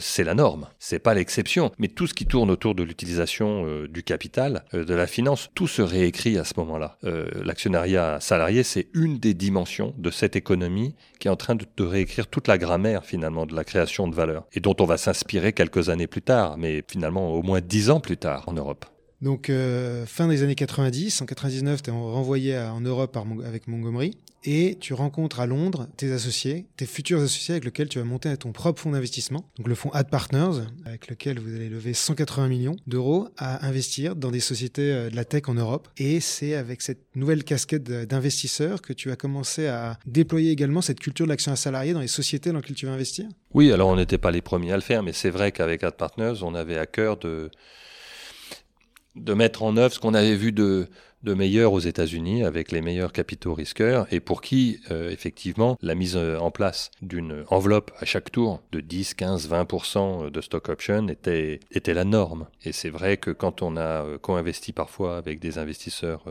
c'est 0.00 0.24
la 0.24 0.34
norme. 0.34 0.68
C'est 0.78 0.98
pas 0.98 1.14
l'exception. 1.14 1.72
Mais 1.78 1.88
tout 1.88 2.06
ce 2.06 2.14
qui 2.14 2.26
tourne 2.26 2.50
autour 2.50 2.74
de 2.74 2.82
l'utilisation 2.82 3.84
du 3.88 4.02
capital, 4.02 4.64
de 4.72 4.94
la 4.94 5.06
finance, 5.06 5.48
tout 5.54 5.66
se 5.66 5.82
réécrit 5.82 6.38
à 6.38 6.44
ce 6.44 6.54
moment-là. 6.58 6.98
L'actionnariat 7.02 8.20
salarié, 8.20 8.62
c'est 8.62 8.88
une 8.94 9.18
des 9.18 9.34
dimensions 9.34 9.94
de 9.96 10.10
cette 10.10 10.36
économie 10.36 10.57
qui 11.18 11.28
est 11.28 11.30
en 11.30 11.36
train 11.36 11.54
de, 11.54 11.84
réécrire 11.84 12.26
toute 12.26 12.48
la 12.48 12.58
grammaire 12.58 13.04
finalement 13.04 13.46
de 13.46 13.54
la 13.54 13.64
création 13.64 14.08
de 14.08 14.14
valeur 14.14 14.44
et 14.52 14.60
dont 14.60 14.76
on 14.80 14.84
va 14.84 14.96
s'inspirer 14.96 15.52
quelques 15.52 15.88
années 15.88 16.06
plus 16.06 16.22
tard, 16.22 16.58
mais 16.58 16.84
finalement 16.88 17.30
au 17.32 17.42
moins 17.42 17.60
dix 17.60 17.90
ans 17.90 18.00
plus 18.00 18.16
tard 18.16 18.44
en 18.46 18.52
Europe. 18.52 18.84
Donc 19.20 19.50
euh, 19.50 20.06
fin 20.06 20.28
des 20.28 20.42
années 20.42 20.54
90, 20.54 21.22
en 21.22 21.26
99, 21.26 21.82
tu 21.82 21.90
es 21.90 21.92
renvoyé 21.92 22.58
en 22.58 22.80
Europe 22.80 23.18
avec 23.44 23.66
Montgomery 23.66 24.16
et 24.44 24.76
tu 24.80 24.94
rencontres 24.94 25.40
à 25.40 25.46
Londres 25.46 25.88
tes 25.96 26.12
associés, 26.12 26.66
tes 26.76 26.86
futurs 26.86 27.20
associés 27.20 27.54
avec 27.54 27.64
lesquels 27.64 27.88
tu 27.88 27.98
vas 27.98 28.04
monter 28.04 28.34
ton 28.36 28.52
propre 28.52 28.80
fonds 28.80 28.92
d'investissement, 28.92 29.50
donc 29.58 29.66
le 29.66 29.74
fonds 29.74 29.90
Ad 29.90 30.08
Partners, 30.08 30.64
avec 30.84 31.08
lequel 31.08 31.40
vous 31.40 31.54
allez 31.54 31.68
lever 31.68 31.92
180 31.92 32.48
millions 32.48 32.76
d'euros 32.86 33.28
à 33.36 33.66
investir 33.66 34.14
dans 34.14 34.30
des 34.30 34.40
sociétés 34.40 34.92
euh, 34.92 35.10
de 35.10 35.16
la 35.16 35.24
tech 35.24 35.42
en 35.48 35.54
Europe. 35.54 35.88
Et 35.96 36.20
c'est 36.20 36.54
avec 36.54 36.82
cette 36.82 37.04
nouvelle 37.16 37.42
casquette 37.42 37.82
d'investisseur 37.82 38.80
que 38.80 38.92
tu 38.92 39.10
as 39.10 39.16
commencé 39.16 39.66
à 39.66 39.98
déployer 40.06 40.52
également 40.52 40.80
cette 40.80 41.00
culture 41.00 41.26
de 41.26 41.30
l'action 41.30 41.52
à 41.52 41.56
salarié 41.56 41.92
dans 41.92 42.00
les 42.00 42.08
sociétés 42.08 42.50
dans 42.50 42.58
lesquelles 42.58 42.76
tu 42.76 42.86
vas 42.86 42.92
investir? 42.92 43.26
Oui, 43.54 43.72
alors 43.72 43.88
on 43.88 43.96
n'était 43.96 44.18
pas 44.18 44.30
les 44.30 44.42
premiers 44.42 44.72
à 44.72 44.76
le 44.76 44.82
faire, 44.82 45.02
mais 45.02 45.12
c'est 45.12 45.30
vrai 45.30 45.50
qu'avec 45.50 45.82
Ad 45.82 45.96
Partners, 45.96 46.42
on 46.42 46.54
avait 46.54 46.78
à 46.78 46.86
cœur 46.86 47.16
de 47.16 47.50
de 49.18 49.34
mettre 49.34 49.62
en 49.62 49.76
œuvre 49.76 49.92
ce 49.92 49.98
qu'on 49.98 50.14
avait 50.14 50.34
vu 50.36 50.52
de, 50.52 50.88
de 51.22 51.34
meilleurs 51.34 51.72
aux 51.72 51.80
États-Unis 51.80 52.44
avec 52.44 52.72
les 52.72 52.80
meilleurs 52.80 53.12
capitaux 53.12 53.54
risqueurs 53.54 54.06
et 54.12 54.20
pour 54.20 54.40
qui, 54.40 54.80
euh, 54.90 55.10
effectivement, 55.10 55.76
la 55.82 55.94
mise 55.94 56.16
euh, 56.16 56.38
en 56.38 56.50
place 56.50 56.90
d'une 57.02 57.44
enveloppe 57.48 57.90
à 57.98 58.04
chaque 58.04 58.30
tour 58.30 58.62
de 58.72 58.80
10, 58.80 59.14
15, 59.14 59.48
20% 59.48 60.30
de 60.30 60.40
stock 60.40 60.68
option 60.68 61.08
était, 61.08 61.60
était 61.72 61.94
la 61.94 62.04
norme. 62.04 62.46
Et 62.64 62.72
c'est 62.72 62.90
vrai 62.90 63.16
que 63.16 63.30
quand 63.30 63.62
on 63.62 63.76
a 63.76 64.04
euh, 64.04 64.18
co-investi 64.18 64.72
parfois 64.72 65.16
avec 65.16 65.40
des 65.40 65.58
investisseurs 65.58 66.24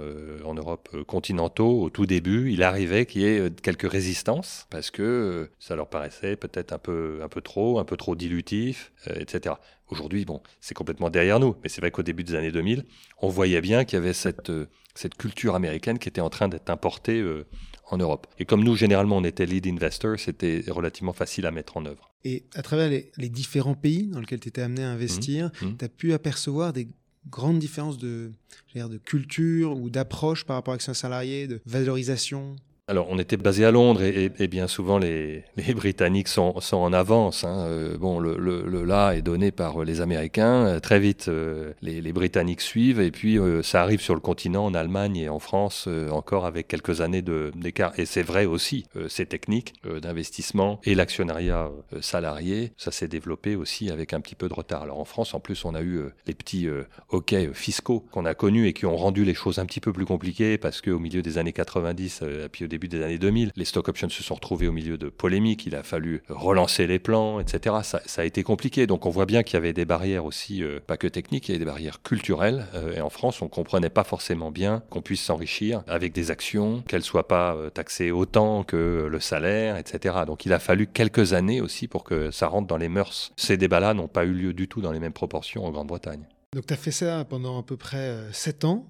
en 0.45 0.53
Europe 0.53 0.89
continentaux, 1.05 1.81
au 1.81 1.89
tout 1.89 2.05
début, 2.05 2.51
il 2.51 2.63
arrivait 2.63 3.05
qu'il 3.05 3.21
y 3.21 3.25
ait 3.25 3.49
quelques 3.61 3.89
résistances 3.89 4.67
parce 4.69 4.91
que 4.91 5.49
ça 5.59 5.75
leur 5.75 5.87
paraissait 5.87 6.35
peut-être 6.35 6.73
un 6.73 6.77
peu, 6.77 7.19
un 7.23 7.27
peu 7.27 7.41
trop, 7.41 7.79
un 7.79 7.85
peu 7.85 7.97
trop 7.97 8.15
dilutif, 8.15 8.91
etc. 9.07 9.55
Aujourd'hui, 9.89 10.25
bon, 10.25 10.41
c'est 10.59 10.73
complètement 10.73 11.09
derrière 11.09 11.39
nous, 11.39 11.55
mais 11.63 11.69
c'est 11.69 11.81
vrai 11.81 11.91
qu'au 11.91 12.03
début 12.03 12.23
des 12.23 12.35
années 12.35 12.51
2000, 12.51 12.85
on 13.21 13.29
voyait 13.29 13.61
bien 13.61 13.85
qu'il 13.85 13.97
y 13.97 14.01
avait 14.01 14.13
cette, 14.13 14.51
cette 14.97 15.15
culture 15.15 15.55
américaine 15.55 15.99
qui 15.99 16.09
était 16.09 16.21
en 16.21 16.29
train 16.29 16.47
d'être 16.47 16.69
importée 16.69 17.19
euh, 17.19 17.45
en 17.89 17.97
Europe. 17.97 18.27
Et 18.39 18.45
comme 18.45 18.63
nous, 18.63 18.75
généralement, 18.75 19.17
on 19.17 19.23
était 19.23 19.45
lead 19.45 19.67
investor, 19.67 20.19
c'était 20.19 20.63
relativement 20.67 21.13
facile 21.13 21.45
à 21.45 21.51
mettre 21.51 21.77
en 21.77 21.85
œuvre. 21.85 22.11
Et 22.23 22.45
à 22.55 22.61
travers 22.61 22.89
les, 22.89 23.29
différents 23.29 23.75
pays 23.75 24.07
dans 24.07 24.19
lesquels 24.19 24.39
tu 24.39 24.49
étais 24.49 24.61
amené 24.61 24.83
à 24.83 24.89
investir, 24.89 25.51
mmh, 25.61 25.65
mmh. 25.65 25.77
tu 25.77 25.85
as 25.85 25.89
pu 25.89 26.13
apercevoir 26.13 26.73
des 26.73 26.89
grandes 27.29 27.59
différences 27.59 27.97
de, 27.97 28.31
de 28.75 28.97
culture 28.97 29.77
ou 29.77 29.89
d'approche 29.89 30.45
par 30.45 30.55
rapport 30.55 30.73
à 30.73 30.75
l'action 30.75 30.93
salarié, 30.93 31.47
de 31.47 31.61
valorisation? 31.65 32.55
Alors, 32.89 33.07
on 33.09 33.19
était 33.19 33.35
basé 33.35 33.65
à 33.65 33.71
Londres 33.71 34.01
et, 34.01 34.47
bien 34.47 34.67
souvent 34.67 34.97
les, 34.97 35.43
Britanniques 35.75 36.29
sont, 36.29 36.55
en 36.71 36.93
avance. 36.93 37.43
Hein. 37.43 37.65
Euh, 37.67 37.97
bon, 37.97 38.17
le, 38.17 38.37
le, 38.37 38.85
là 38.85 39.11
est 39.11 39.21
donné 39.21 39.51
par 39.51 39.83
les 39.83 39.99
Américains. 39.99 40.65
Euh, 40.65 40.79
très 40.79 40.97
vite, 40.97 41.27
euh, 41.27 41.73
les, 41.81 42.13
Britanniques 42.13 42.61
suivent 42.61 43.01
et 43.01 43.11
puis 43.11 43.37
ça 43.61 43.81
arrive 43.81 43.99
sur 43.99 44.13
le 44.13 44.21
continent, 44.21 44.63
en 44.65 44.73
Allemagne 44.73 45.17
et 45.17 45.27
en 45.27 45.39
France, 45.39 45.89
encore 46.09 46.45
avec 46.45 46.69
quelques 46.69 47.01
années 47.01 47.21
d'écart. 47.21 47.91
Et 47.99 48.05
c'est 48.05 48.23
vrai 48.23 48.45
aussi, 48.45 48.85
ces 49.09 49.25
techniques 49.25 49.73
d'investissement 50.01 50.79
et 50.85 50.95
l'actionnariat 50.95 51.69
salarié, 51.99 52.71
ça 52.77 52.91
s'est 52.91 53.09
développé 53.09 53.55
aussi 53.55 53.91
avec 53.91 54.13
un 54.13 54.21
petit 54.21 54.35
peu 54.35 54.47
de 54.47 54.53
retard. 54.53 54.83
Alors 54.83 54.99
en 54.99 55.05
France, 55.05 55.33
en 55.33 55.39
plus, 55.41 55.65
on 55.65 55.75
a 55.75 55.81
eu 55.81 55.99
les 56.25 56.33
petits 56.33 56.67
hockey 57.09 57.49
fiscaux 57.53 58.05
qu'on 58.11 58.25
a 58.25 58.33
connus 58.33 58.67
et 58.67 58.73
qui 58.73 58.85
ont 58.85 58.95
rendu 58.95 59.25
les 59.25 59.33
choses 59.33 59.59
un 59.59 59.65
petit 59.65 59.81
peu 59.81 59.91
plus 59.91 60.05
compliquées 60.05 60.57
parce 60.57 60.81
qu'au 60.81 60.99
milieu 60.99 61.21
des 61.21 61.37
années 61.37 61.53
90, 61.53 62.23
et 62.45 62.49
puis 62.49 62.65
au 62.65 62.67
début 62.77 62.87
des 62.87 63.03
années 63.03 63.17
2000. 63.17 63.51
Les 63.55 63.65
stock 63.65 63.87
options 63.89 64.09
se 64.09 64.21
sont 64.21 64.35
retrouvés 64.35 64.67
au 64.67 64.71
milieu 64.71 64.97
de 64.97 65.09
polémiques, 65.09 65.65
il 65.65 65.75
a 65.75 65.81
fallu 65.81 66.21
relancer 66.29 66.85
les 66.85 66.99
plans, 66.99 67.39
etc. 67.39 67.77
Ça, 67.83 68.21
a 68.21 68.23
été 68.23 68.43
compliqué. 68.43 68.85
Donc 68.85 69.05
on 69.05 69.09
voit 69.09 69.25
bien 69.25 69.41
qu'il 69.43 69.55
y 69.55 69.57
avait 69.57 69.73
des 69.73 69.85
barrières 69.85 70.25
aussi, 70.25 70.63
euh, 70.63 70.79
pas 70.85 70.97
que 70.97 71.07
techniques, 71.07 71.49
il 71.49 71.51
y 71.51 71.55
avait 71.55 71.59
des 71.59 71.65
barrières 71.65 72.01
culturelles. 72.03 72.67
Euh, 72.75 72.95
et 72.95 73.01
en 73.01 73.09
France, 73.09 73.41
on 73.41 73.47
comprenait 73.47 73.89
pas 73.89 74.03
forcément 74.03 74.51
bien 74.51 74.83
qu'on 74.89 75.01
puisse 75.01 75.23
s'enrichir 75.23 75.83
avec 75.87 76.13
des 76.13 76.29
actions, 76.29 76.83
qu'elles 76.87 77.03
soient 77.03 77.27
pas 77.27 77.55
euh, 77.55 77.69
taxées 77.69 78.11
autant 78.11 78.63
que 78.63 79.07
le 79.09 79.19
salaire, 79.19 79.77
etc. 79.77 80.17
Donc 80.27 80.45
il 80.45 80.53
a 80.53 80.59
fallu 80.59 80.85
quelques 80.85 81.33
années 81.33 81.61
aussi 81.61 81.87
pour 81.87 82.03
que 82.03 82.29
ça 82.29 82.47
rentre 82.47 82.67
dans 82.67 82.77
les 82.77 82.89
mœurs. 82.89 83.31
Ces 83.37 83.57
débats-là 83.57 83.95
n'ont 83.95 84.07
pas 84.07 84.25
eu 84.25 84.33
lieu 84.33 84.53
du 84.53 84.67
tout 84.67 84.81
dans 84.81 84.91
les 84.91 84.99
mêmes 84.99 85.13
proportions 85.13 85.65
en 85.65 85.71
Grande-Bretagne. 85.71 86.27
Donc 86.53 86.67
tu 86.67 86.73
as 86.73 86.77
fait 86.77 86.91
ça 86.91 87.25
pendant 87.25 87.59
à 87.59 87.63
peu 87.63 87.75
près 87.75 88.17
7 88.31 88.65
ans. 88.65 88.85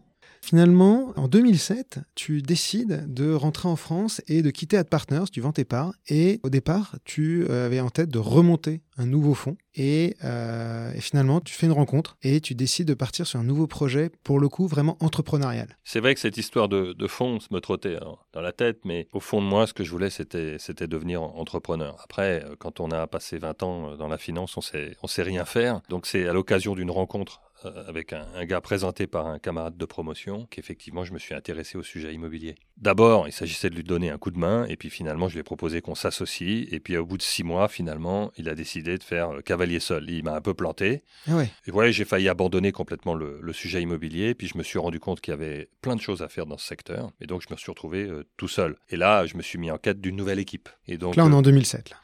Finalement, 0.48 1.12
en 1.18 1.28
2007, 1.28 2.00
tu 2.16 2.42
décides 2.42 3.14
de 3.14 3.34
rentrer 3.34 3.68
en 3.68 3.76
France 3.76 4.22
et 4.30 4.42
de 4.42 4.50
quitter 4.50 4.78
AdPartners, 4.78 5.26
tu 5.30 5.42
vends 5.42 5.52
tes 5.52 5.66
parts, 5.66 5.94
et 6.08 6.40
au 6.42 6.50
départ, 6.50 6.96
tu 7.04 7.46
euh, 7.50 7.66
avais 7.66 7.82
en 7.82 7.90
tête 7.90 8.08
de 8.08 8.18
remonter 8.18 8.82
un 8.98 9.06
nouveau 9.06 9.34
fonds, 9.34 9.58
euh, 9.78 10.94
et, 10.94 11.02
finalement, 11.02 11.42
tu 11.42 11.54
fais 11.54 11.66
une 11.66 11.74
rencontre, 11.74 12.16
et 12.24 12.40
tu 12.40 12.56
décides 12.56 12.88
de 12.88 12.94
partir 12.94 13.28
sur 13.28 13.42
un 13.42 13.44
nouveau 13.44 13.68
projet, 13.68 14.10
pour 14.24 14.40
le 14.40 14.48
coup, 14.48 14.68
vraiment 14.68 14.98
entrepreneurial. 15.02 15.78
C'est 15.84 16.00
vrai 16.00 16.14
que 16.14 16.22
cette 16.22 16.38
histoire 16.38 16.70
de, 16.70 16.96
fonds 17.10 17.40
me 17.52 17.60
trottait 17.60 17.98
hein, 17.98 18.16
dans 18.32 18.42
la 18.42 18.54
tête, 18.54 18.80
mais 18.86 19.10
au 19.12 19.20
fond 19.20 19.42
de 19.42 19.48
moi, 19.48 19.68
ce 19.68 19.74
que 19.74 19.84
je 19.84 19.92
voulais, 19.92 20.10
c'était, 20.10 20.88
devenir 20.88 21.24
entrepreneur. 21.24 22.00
Après, 22.06 22.42
euh, 22.46 22.56
quand 22.58 22.80
on 22.80 22.90
a 22.92 23.06
passé 23.06 23.38
20 23.38 23.64
ans 23.64 23.98
dans 23.98 24.08
la 24.08 24.18
finance, 24.18 24.56
on 24.56 24.62
sait, 24.62 24.96
on 25.04 25.08
sait 25.08 25.24
rien 25.24 25.44
faire, 25.44 25.82
donc 25.90 26.06
c'est 26.06 26.26
à 26.26 26.32
l'occasion 26.32 26.74
d'une 26.74 26.92
rencontre 26.92 27.42
avec 27.66 28.14
un, 28.14 28.46
gars 28.46 28.62
présenté 28.62 29.08
par 29.08 29.28
un 29.28 29.40
camarade 29.40 29.78
de 29.78 29.86
promotion 29.86 30.48
qu'effectivement 30.50 31.04
je 31.04 31.14
me 31.14 31.20
suis 31.20 31.34
intéressé 31.34 31.78
au 31.78 31.84
sujet 31.84 32.14
immobilier. 32.14 32.56
D'abord, 32.78 33.28
il 33.28 33.32
s'agissait 33.32 33.70
de 33.70 33.76
lui 33.76 33.84
donner 33.84 34.10
un 34.10 34.18
coup 34.18 34.32
de 34.32 34.38
main 34.38 34.66
et 34.66 34.76
puis 34.76 34.90
finalement 34.90 35.28
je 35.28 35.34
lui 35.34 35.40
ai 35.40 35.44
proposé 35.44 35.82
qu'on 35.82 35.96
s'associe 35.96 36.68
et 36.72 36.80
puis 36.80 36.98
au 36.98 37.06
bout 37.06 37.18
de 37.18 37.24
six 37.24 37.44
mois 37.44 37.68
finalement 37.68 38.32
il 38.38 38.50
a 38.50 38.56
décidé 38.56 38.98
de 38.98 39.04
faire 39.04 39.32
euh, 39.32 39.42
cavalier 39.42 39.80
seul. 39.80 40.10
Il 40.10 40.24
m'a 40.24 40.36
un 40.36 40.42
peu 40.42 40.54
planté. 40.54 41.04
Ah 41.28 41.38
ouais. 41.38 41.50
Et 41.66 41.72
ouais, 41.72 41.92
j'ai 41.92 42.06
failli 42.06 42.30
abandonner 42.30 42.72
complètement 42.72 43.16
le, 43.16 43.42
sujet 43.54 43.82
immobilier 43.82 44.36
puis 44.36 44.48
je 44.48 44.58
me 44.58 44.64
suis 44.64 44.78
rendu 44.78 45.00
compte 45.00 45.20
qu'il 45.20 45.32
y 45.32 45.34
avait 45.34 45.70
plein 45.82 45.96
de 45.96 46.02
choses 46.02 46.22
à 46.22 46.28
faire 46.28 46.46
dans 46.46 46.58
ce 46.58 46.68
secteur 46.68 47.12
et 47.22 47.26
donc 47.26 47.42
je 47.42 47.52
me 47.52 47.58
suis 47.58 47.72
retrouvé 47.72 48.04
euh, 48.04 48.24
tout 48.38 48.48
seul. 48.48 48.78
Et 48.90 48.98
là 48.98 49.26
je 49.26 49.36
me 49.36 49.42
suis 49.42 49.58
mis 49.58 49.72
en 49.72 49.78
quête 49.78 50.00
d'une 50.00 50.16
nouvelle 50.16 50.40
équipe. 50.40 50.70
Et 50.88 50.98
donc 50.98 51.16
là 51.16 51.26
on 51.26 51.32
est 51.32 51.36
en 51.36 51.42
2007. 51.42 51.90
Là. 51.90 51.98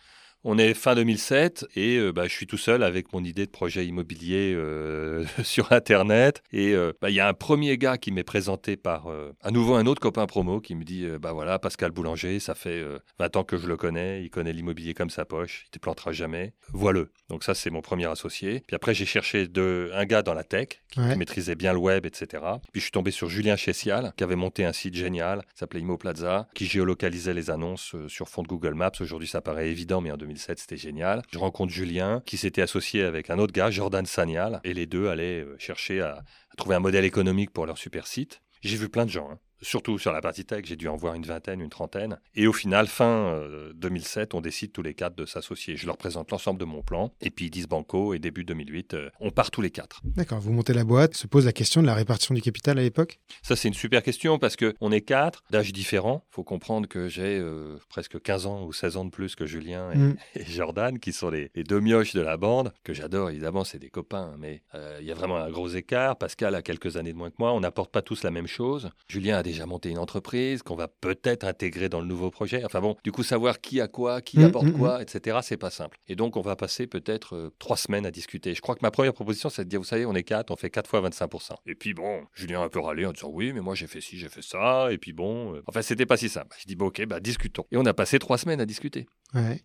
On 0.46 0.58
est 0.58 0.74
fin 0.74 0.94
2007 0.94 1.68
et 1.78 1.96
euh, 1.96 2.12
bah, 2.12 2.28
je 2.28 2.34
suis 2.34 2.48
tout 2.48 2.58
seul 2.58 2.84
avec 2.84 3.14
mon 3.14 3.24
idée 3.24 3.46
de 3.46 3.52
projet 3.52 3.86
immobilier 3.86 4.54
euh, 4.54 5.24
sur 5.44 5.72
Internet. 5.72 6.44
Et 6.52 6.74
euh, 6.74 6.92
bah, 7.02 7.10
il 7.10 7.16
y 7.16 7.22
a 7.22 7.28
un 7.30 7.34
premier 7.34 7.78
gars 7.78 7.98
qui 7.98 8.12
m'est 8.12 8.26
présenté 8.26 8.76
par 8.76 9.08
à 9.42 9.52
nouveau 9.52 9.76
un 9.76 9.86
autre 9.86 10.02
copain 10.02 10.26
promo 10.26 10.60
qui 10.60 10.76
me 10.76 10.84
dit 10.84 11.08
bah 11.22 11.32
voilà, 11.32 11.60
Pascal 11.60 11.92
Boulanger, 11.92 12.40
ça 12.40 12.56
fait 12.56 12.84
20 13.20 13.38
ans 13.38 13.44
que 13.44 13.58
je 13.58 13.68
le 13.68 13.78
connais, 13.78 14.24
il 14.24 14.30
connaît 14.30 14.54
l'immobilier 14.54 14.94
comme 14.94 15.10
sa 15.10 15.26
poche, 15.26 15.66
il 15.68 15.72
te 15.72 15.80
plantera 15.80 16.12
jamais. 16.12 16.54
Voilà. 16.72 17.04
Donc 17.30 17.44
ça, 17.44 17.54
c'est 17.54 17.70
mon 17.70 17.82
premier 17.82 18.06
associé. 18.06 18.64
Puis 18.68 18.76
après, 18.76 18.94
j'ai 18.94 19.06
cherché 19.06 19.48
de, 19.48 19.92
un 19.94 20.06
gars 20.06 20.24
dans 20.24 20.34
la 20.34 20.44
tech 20.44 20.68
qui, 20.92 21.00
maîtrisait 21.00 21.56
bien 21.56 21.74
le 21.74 21.80
web, 21.80 22.06
etc. 22.06 22.44
Puis 22.72 22.82
je 22.82 22.86
suis 22.86 22.92
tombé 22.92 23.12
sur 23.12 23.30
Julien 23.30 23.56
Chessial 23.56 24.14
qui 24.18 24.24
avait 24.24 24.36
monté 24.36 24.66
un 24.66 24.74
site 24.74 24.96
génial, 24.96 25.44
s'appelait 25.56 25.82
Imo 25.82 25.98
Plaza, 25.98 26.48
qui 26.54 26.66
géolocalisait 26.66 27.34
les 27.34 27.50
annonces 27.50 27.96
sur 28.08 28.30
fond 28.30 28.44
de 28.44 28.48
Google 28.48 28.74
Maps. 28.74 28.92
Aujourd'hui, 29.00 29.28
ça 29.28 29.42
paraît 29.42 29.70
évident, 29.70 30.02
mais 30.02 30.12
en 30.12 30.18
2007, 30.18 30.33
c'était 30.38 30.78
génial. 30.78 31.22
Je 31.32 31.38
rencontre 31.38 31.72
Julien 31.72 32.22
qui 32.25 32.38
s'était 32.38 32.62
associé 32.62 33.04
avec 33.04 33.30
un 33.30 33.40
autre 33.40 33.54
gars, 33.54 33.72
Jordan 33.72 34.06
Sagnal, 34.06 34.60
et 34.63 34.74
les 34.74 34.86
deux 34.86 35.08
allaient 35.08 35.42
euh, 35.42 35.56
chercher 35.58 36.02
à, 36.02 36.24
trouver 36.58 36.75
un 36.75 36.80
modèle 36.80 37.06
économique 37.06 37.52
pour 37.52 37.66
leur 37.66 37.78
super 37.78 38.08
site. 38.08 38.42
J'ai 38.62 38.78
vu 38.78 38.90
plein 38.90 39.06
de 39.06 39.12
gens. 39.12 39.30
Hein 39.32 39.40
surtout 39.63 39.98
sur 39.98 40.12
la 40.12 40.22
partie 40.22 40.46
tech, 40.46 40.65
j'ai 40.65 40.75
dû 40.75 40.88
en 40.88 40.96
voir 40.96 41.15
une 41.15 41.24
vingtaine, 41.24 41.62
une 41.62 41.70
trentaine. 41.70 42.20
Et 42.36 42.48
au 42.48 42.53
final, 42.53 42.88
fin 42.88 43.41
2007, 43.75 44.34
euh, 44.34 44.38
on 44.38 44.41
décide 44.41 44.72
tous 44.72 44.82
les 44.82 44.93
quatre 44.93 45.15
de 45.15 45.25
s'associer. 45.25 45.77
Je 45.77 45.86
leur 45.86 45.98
présente 45.98 46.32
l'ensemble 46.32 46.60
de 46.60 46.65
mon 46.65 46.82
plan. 46.82 47.12
Et 47.22 47.29
puis 47.29 47.46
ils 47.46 47.50
disent 47.50 47.67
banco 47.67 48.13
et 48.13 48.20
début 48.20 48.43
2008, 48.43 48.93
euh, 48.93 49.10
on 49.20 49.32
part 49.32 49.51
tous 49.51 49.62
les 49.62 49.72
quatre. 49.72 50.01
D'accord, 50.03 50.39
vous 50.39 50.51
montez 50.51 50.74
la 50.74 50.84
boîte, 50.84 51.15
se 51.15 51.27
pose 51.27 51.46
la 51.46 51.53
question 51.53 51.82
de 51.82 51.88
la 51.88 51.96
répartition 51.96 52.36
du 52.36 52.41
capital 52.41 52.77
à 52.77 52.82
l'époque? 52.82 53.20
Ça, 53.41 53.55
c'est 53.55 53.67
une 53.67 53.74
super 53.74 54.03
question 54.03 54.38
parce 54.38 54.55
qu'on 54.55 54.91
est 54.91 55.01
quatre, 55.01 55.43
d'âges 55.50 55.74
différents. 55.74 56.25
Il 56.32 56.36
faut 56.36 56.43
comprendre 56.43 56.88
que 56.88 57.08
j'ai 57.08 57.39
euh, 57.39 57.77
presque 57.89 58.22
15 58.22 58.46
ans 58.46 58.65
ou 58.65 58.74
16 58.74 58.98
ans 58.98 59.05
de 59.05 59.10
plus 59.10 59.36
que 59.36 59.46
Julien 59.46 59.93
mm. 59.93 60.15
et, 60.36 60.46
Jordan, 60.46 61.00
qui 61.00 61.13
sont 61.13 61.29
les, 61.29 61.50
deux 61.55 61.79
mioches 61.79 62.13
de 62.13 62.22
la 62.22 62.38
bande, 62.38 62.74
que 62.84 62.93
j'adore 62.93 63.29
évidemment, 63.29 63.63
c'est 63.63 63.79
des 63.79 63.89
copains, 63.89 64.36
mais 64.38 64.62
il 65.00 65.05
y 65.05 65.12
a 65.12 65.15
vraiment 65.15 65.38
un 65.38 65.50
gros 65.50 65.70
écart. 65.70 66.17
Pascal 66.17 66.55
a 66.55 66.62
quelques 66.62 66.98
années 66.98 67.13
de 67.13 67.17
moins 67.17 67.29
que 67.29 67.36
moi, 67.39 67.53
on 67.53 67.60
n'apporte 67.62 67.91
pas 67.91 68.01
tous 68.01 68.24
la 68.24 68.32
même 68.32 68.48
chose. 68.48 68.89
Julien 69.08 69.38
a 69.38 69.43
des 69.43 69.52
déjà 69.53 69.65
monté 69.65 69.89
une 69.89 69.98
entreprise, 69.98 70.63
qu'on 70.63 70.75
va 70.75 70.88
peut-être 70.88 71.45
intégrer 71.45 71.89
dans 71.89 72.01
le 72.01 72.07
nouveau 72.07 72.31
projet. 72.31 72.63
Enfin 72.65 72.81
bon, 72.81 72.95
du 73.03 73.12
coup, 73.12 73.24
savoir 73.24 73.62
qui 73.62 73.79
a 73.81 73.88
quoi, 73.88 74.22
qui 74.22 74.39
mmh, 74.39 74.43
apporte 74.43 74.65
mmh, 74.67 74.74
quoi, 74.74 75.00
mmh. 75.00 75.01
etc., 75.03 75.38
c'est 75.41 75.57
pas 75.57 75.69
simple. 75.69 75.98
Et 76.07 76.15
donc, 76.15 76.38
on 76.38 76.41
va 76.41 76.55
passer 76.55 76.88
peut-être 76.88 77.36
euh, 77.36 77.55
trois 77.60 77.77
semaines 77.77 78.05
à 78.05 78.12
discuter. 78.12 78.53
Je 78.53 78.62
crois 78.62 78.75
que 78.75 78.81
ma 78.81 78.91
première 78.91 79.13
proposition, 79.13 79.50
c'est 79.50 79.63
de 79.63 79.69
dire, 79.69 79.79
vous 79.79 79.86
savez, 79.86 80.05
on 80.05 80.13
est 80.13 80.24
quatre, 80.24 80.51
on 80.51 80.55
fait 80.55 80.69
quatre 80.69 80.89
fois 80.89 81.01
25%. 81.01 81.51
Et 81.65 81.75
puis 81.75 81.93
bon, 81.93 82.24
Julien 82.33 82.62
a 82.62 82.65
un 82.65 82.69
peu 82.69 82.79
râlé 82.79 83.05
en 83.05 83.12
disant, 83.12 83.29
oui, 83.31 83.53
mais 83.53 83.62
moi 83.62 83.75
j'ai 83.75 83.88
fait 83.88 84.01
ci, 84.01 84.17
j'ai 84.17 84.29
fait 84.29 84.41
ça. 84.41 84.91
Et 84.91 84.98
puis 84.98 85.13
bon, 85.13 85.55
euh, 85.55 85.63
enfin, 85.67 85.81
c'était 85.81 86.05
pas 86.05 86.17
si 86.17 86.29
simple. 86.29 86.55
Je 86.60 86.65
dis, 86.65 86.75
bon, 86.75 86.88
ok, 86.88 87.05
bah 87.05 87.19
discutons. 87.19 87.65
Et 87.72 87.77
on 87.77 87.86
a 87.86 87.93
passé 87.93 88.19
trois 88.19 88.38
semaines 88.38 88.62
à 88.62 88.65
discuter. 88.65 89.05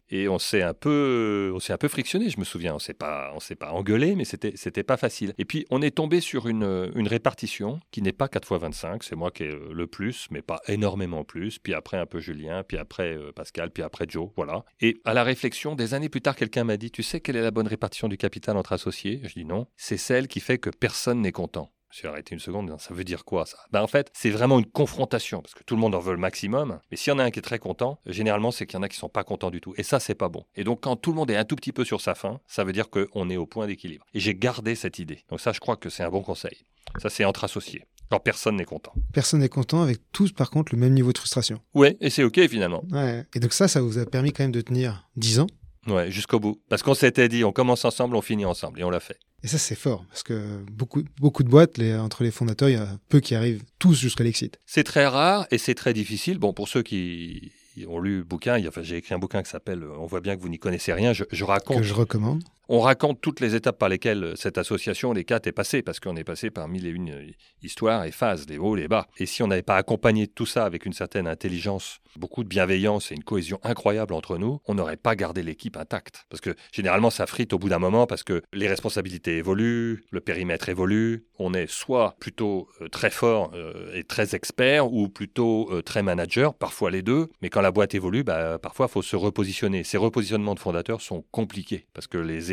Et 0.09 0.29
on 0.29 0.39
s'est 0.39 0.63
un 0.63 0.73
peu, 0.73 1.53
on 1.55 1.59
s'est 1.59 1.75
un 1.75 1.79
peu 1.79 1.89
frictionné. 1.89 2.31
Je 2.31 2.39
me 2.39 2.45
souviens, 2.45 2.75
on 2.75 2.79
s'est 2.79 2.95
pas, 2.95 3.33
on 3.35 3.41
s'est 3.41 3.55
pas 3.55 3.73
engueulé, 3.73 4.15
mais 4.15 4.25
c'était, 4.25 4.53
c'était 4.57 4.83
pas 4.83 4.97
facile. 4.97 5.35
Et 5.37 5.45
puis 5.45 5.67
on 5.71 5.83
est 5.83 5.91
tombé 5.91 6.21
sur 6.21 6.49
une, 6.49 6.91
une 6.95 7.07
répartition 7.07 7.81
qui 7.91 8.01
n'est 8.01 8.13
pas 8.13 8.29
4 8.29 8.47
fois 8.47 8.59
25. 8.59 9.03
C'est 9.03 9.17
moi 9.17 9.31
qui 9.31 9.45
ai 9.45 9.49
le 9.73 9.87
plus, 9.87 10.29
mais 10.31 10.43
pas 10.43 10.61
énormément 10.67 11.25
plus. 11.25 11.59
Puis 11.59 11.75
après 11.75 11.97
un 11.97 12.07
peu 12.07 12.21
Julien, 12.21 12.63
puis 12.63 12.79
après 12.79 13.17
euh, 13.17 13.33
Pascal, 13.33 13.71
puis 13.71 13.83
après 13.83 14.07
Joe, 14.09 14.31
voilà. 14.37 14.65
Et 14.81 15.01
à 15.05 15.15
la 15.15 15.25
réflexion, 15.25 15.75
des 15.75 15.95
années 15.95 16.09
plus 16.09 16.21
tard, 16.21 16.37
quelqu'un 16.37 16.65
m'a 16.65 16.77
dit, 16.77 16.91
tu 16.91 17.03
sais 17.03 17.21
quelle 17.21 17.37
est 17.37 17.43
la 17.43 17.51
bonne 17.51 17.69
répartition 17.69 18.09
du 18.09 18.17
capital 18.17 18.57
entre 18.57 18.73
associés? 18.73 19.21
Je 19.25 19.35
dis 19.35 19.45
non. 19.45 19.67
C'est 19.77 19.97
celle 19.97 20.29
qui 20.29 20.41
fait 20.41 20.59
que 20.59 20.71
personne 20.71 21.21
n'est 21.21 21.33
content. 21.33 21.71
J'ai 21.91 22.07
arrêté 22.07 22.35
une 22.35 22.41
seconde, 22.41 22.75
ça 22.79 22.93
veut 22.93 23.05
dire 23.05 23.25
quoi 23.25 23.47
ça? 23.47 23.57
Ben, 23.73 23.81
En 23.81 23.87
fait, 23.87 24.11
c'est 24.13 24.31
vraiment 24.31 24.59
une 24.59 24.67
confrontation, 24.67 25.41
parce 25.41 25.55
que 25.55 25.65
tout 25.65 25.75
le 25.75 25.81
monde 25.81 25.95
en 25.95 26.01
veut 26.01 26.13
le 26.13 26.19
maximum. 26.19 26.81
Mais 26.91 26.97
s'il 26.99 27.13
y 27.13 27.17
en 27.17 27.19
a 27.19 27.25
un 27.25 27.31
qui 27.31 27.39
est 27.39 27.43
très 27.43 27.59
content, 27.59 27.99
généralement, 28.05 28.51
c'est 28.51 28.67
qu'il 28.67 28.77
y 28.77 28.79
en 28.79 28.83
a 28.83 28.89
qui 28.89 28.97
sont 28.99 29.09
pas 29.09 29.25
contents 29.25 29.51
du 29.51 29.61
tout. 29.63 29.73
Et 29.79 29.83
ça, 29.83 29.99
c'est 29.99 30.15
pas 30.15 30.29
bon. 30.29 30.45
Et 30.55 30.65
donc, 30.65 30.83
quand 30.83 30.97
tout 30.97 31.11
le 31.11 31.17
monde 31.17 31.31
est 31.31 31.37
un 31.37 31.45
tout 31.45 31.57
petit 31.57 31.73
peu 31.73 31.85
sur 31.85 32.03
sa 32.03 32.15
fin, 32.15 32.41
ça 32.47 32.65
veut 32.65 32.73
dire 32.73 32.91
qu'on 32.91 33.31
est 33.31 33.39
au 33.39 33.47
point 33.47 33.67
d'équilibre. 33.67 34.05
Et 34.13 34.21
j'ai 34.21 34.35
gardé 34.35 34.75
cette 34.75 34.99
idée. 34.99 35.25
Donc 35.31 35.41
ça, 35.41 35.53
je 35.53 35.61
crois 35.61 35.77
que 35.77 35.89
c'est 35.89 36.03
un 36.03 36.11
bon 36.11 36.23
conseil. 36.23 36.67
Ça, 36.99 37.09
c'est 37.09 37.25
entre 37.25 37.45
associés. 37.45 37.85
Alors 38.11 38.23
personne 38.23 38.57
n'est 38.57 38.65
content. 38.65 38.93
Personne 39.13 39.41
n'est 39.41 39.49
content 39.49 39.83
avec 39.83 40.01
tous 40.13 40.33
par 40.33 40.51
contre 40.51 40.75
le 40.75 40.81
même 40.81 40.95
niveau 40.95 41.13
de 41.13 41.19
frustration. 41.19 41.61
Ouais, 41.75 41.97
et 42.01 42.11
c'est 42.11 42.25
ok 42.25 42.49
finalement. 42.49 42.83
Ouais. 42.91 43.25
Et 43.35 43.41
donc 43.41 43.53
ça, 43.53 43.69
ça 43.69 43.81
vous 43.81 43.99
a 43.99 44.07
permis 44.07 44.33
quand 44.33 44.45
même 44.45 44.53
de 44.53 44.61
tenir 44.61 45.09
10 45.17 45.41
ans? 45.41 45.47
Ouais, 45.87 46.11
jusqu'au 46.11 46.41
bout. 46.41 46.61
Parce 46.69 46.83
qu'on 46.83 46.95
s'était 46.95 47.29
dit, 47.29 47.45
on 47.45 47.53
commence 47.53 47.85
ensemble, 47.85 48.17
on 48.17 48.23
finit 48.23 48.45
ensemble, 48.45 48.81
et 48.81 48.85
on 48.85 48.91
l'a 48.91 49.01
fait. 49.01 49.19
Et 49.43 49.49
ça, 49.49 49.57
c'est 49.59 49.77
fort, 49.77 50.05
parce 50.09 50.23
que 50.23 50.59
beaucoup, 50.71 51.03
beaucoup 51.21 51.45
de 51.45 51.49
boîtes, 51.49 51.79
les, 51.79 51.95
entre 51.95 52.25
les 52.25 52.31
fondateurs, 52.31 52.69
il 52.69 52.75
y 52.75 52.79
a 52.79 52.99
peu 53.09 53.21
qui 53.21 53.35
arrivent 53.35 53.63
tous 53.79 53.95
jusqu'à 53.95 54.25
l'exit. 54.25 54.59
C'est 54.67 54.85
très 54.85 55.07
rare 55.07 55.47
et 55.51 55.59
c'est 55.59 55.75
très 55.75 55.95
difficile. 55.95 56.39
Bon, 56.39 56.53
pour 56.53 56.69
ceux 56.69 56.83
qui 56.83 57.53
ont 57.87 58.01
lu 58.01 58.19
le 58.19 58.25
bouquin, 58.25 58.61
enfin, 58.67 58.83
j'ai 58.83 58.97
écrit 58.97 59.15
un 59.15 59.19
bouquin 59.19 59.43
qui 59.43 59.51
s'appelle 59.51 59.85
On 59.85 60.07
voit 60.07 60.21
bien 60.21 60.37
que 60.37 60.43
vous 60.43 60.49
n'y 60.49 60.59
connaissez 60.59 60.93
rien, 60.93 61.13
je, 61.13 61.25
je 61.31 61.45
raconte. 61.45 61.79
Que 61.79 61.83
je 61.85 61.95
recommande 61.95 62.43
on 62.69 62.81
raconte 62.81 63.21
toutes 63.21 63.41
les 63.41 63.55
étapes 63.55 63.79
par 63.79 63.89
lesquelles 63.89 64.25
euh, 64.25 64.37
cette 64.37 64.59
association, 64.59 65.13
les 65.13 65.25
quatre, 65.25 65.47
est 65.47 65.53
passée, 65.53 65.83
parce 65.83 66.01
qu'on 66.01 66.17
est 66.17 66.25
passé 66.25 66.51
par 66.51 66.69
mille 66.69 66.87
et 66.87 66.91
une 66.91 67.11
euh, 67.11 67.31
histoires 67.63 68.05
et 68.05 68.13
phases, 68.13 68.47
les 68.49 68.59
hauts, 68.59 68.75
les 68.75 68.89
bas. 68.89 69.09
Et 69.19 69.27
si 69.27 69.43
on 69.43 69.47
n'avait 69.47 69.63
pas 69.63 69.77
accompagné 69.77 70.27
tout 70.27 70.47
ça 70.47 70.65
avec 70.65 70.85
une 70.85 70.93
certaine 70.93 71.27
intelligence, 71.27 72.01
beaucoup 72.17 72.45
de 72.45 72.49
bienveillance 72.49 73.11
et 73.11 73.15
une 73.15 73.25
cohésion 73.25 73.59
incroyable 73.63 74.13
entre 74.13 74.37
nous, 74.39 74.61
on 74.67 74.75
n'aurait 74.75 74.97
pas 74.97 75.17
gardé 75.17 75.43
l'équipe 75.43 75.77
intacte. 75.77 76.27
Parce 76.29 76.41
que 76.41 76.55
généralement, 76.73 77.11
ça 77.11 77.27
frite 77.27 77.53
au 77.53 77.59
bout 77.59 77.71
d'un 77.71 77.79
moment, 77.79 78.07
parce 78.07 78.23
que 78.23 78.43
les 78.53 78.69
responsabilités 78.69 79.39
évoluent, 79.39 80.05
le 80.11 80.21
périmètre 80.21 80.69
évolue, 80.69 81.25
on 81.39 81.55
est 81.55 81.71
soit 81.71 82.17
plutôt 82.21 82.69
euh, 82.83 82.89
très 82.89 83.11
fort 83.11 83.53
et 83.95 84.05
très 84.05 84.35
expert, 84.35 84.93
ou 84.93 85.09
plutôt 85.09 85.71
très 85.83 86.03
manager, 86.03 86.55
parfois 86.55 86.91
les 86.91 87.03
deux, 87.03 87.29
mais 87.41 87.49
quand 87.49 87.61
la 87.61 87.71
boîte 87.71 87.95
évolue, 87.95 88.25
bah, 88.25 88.59
parfois 88.59 88.87
il 88.89 88.93
faut 88.93 89.03
se 89.03 89.17
repositionner. 89.17 89.85
Ces 89.85 89.97
repositionnements 89.97 90.55
de 90.55 90.61
fondateurs 90.61 91.01
sont 91.01 91.25
compliqués, 91.31 91.87
parce 91.95 92.07
que 92.07 92.19
les 92.19 92.53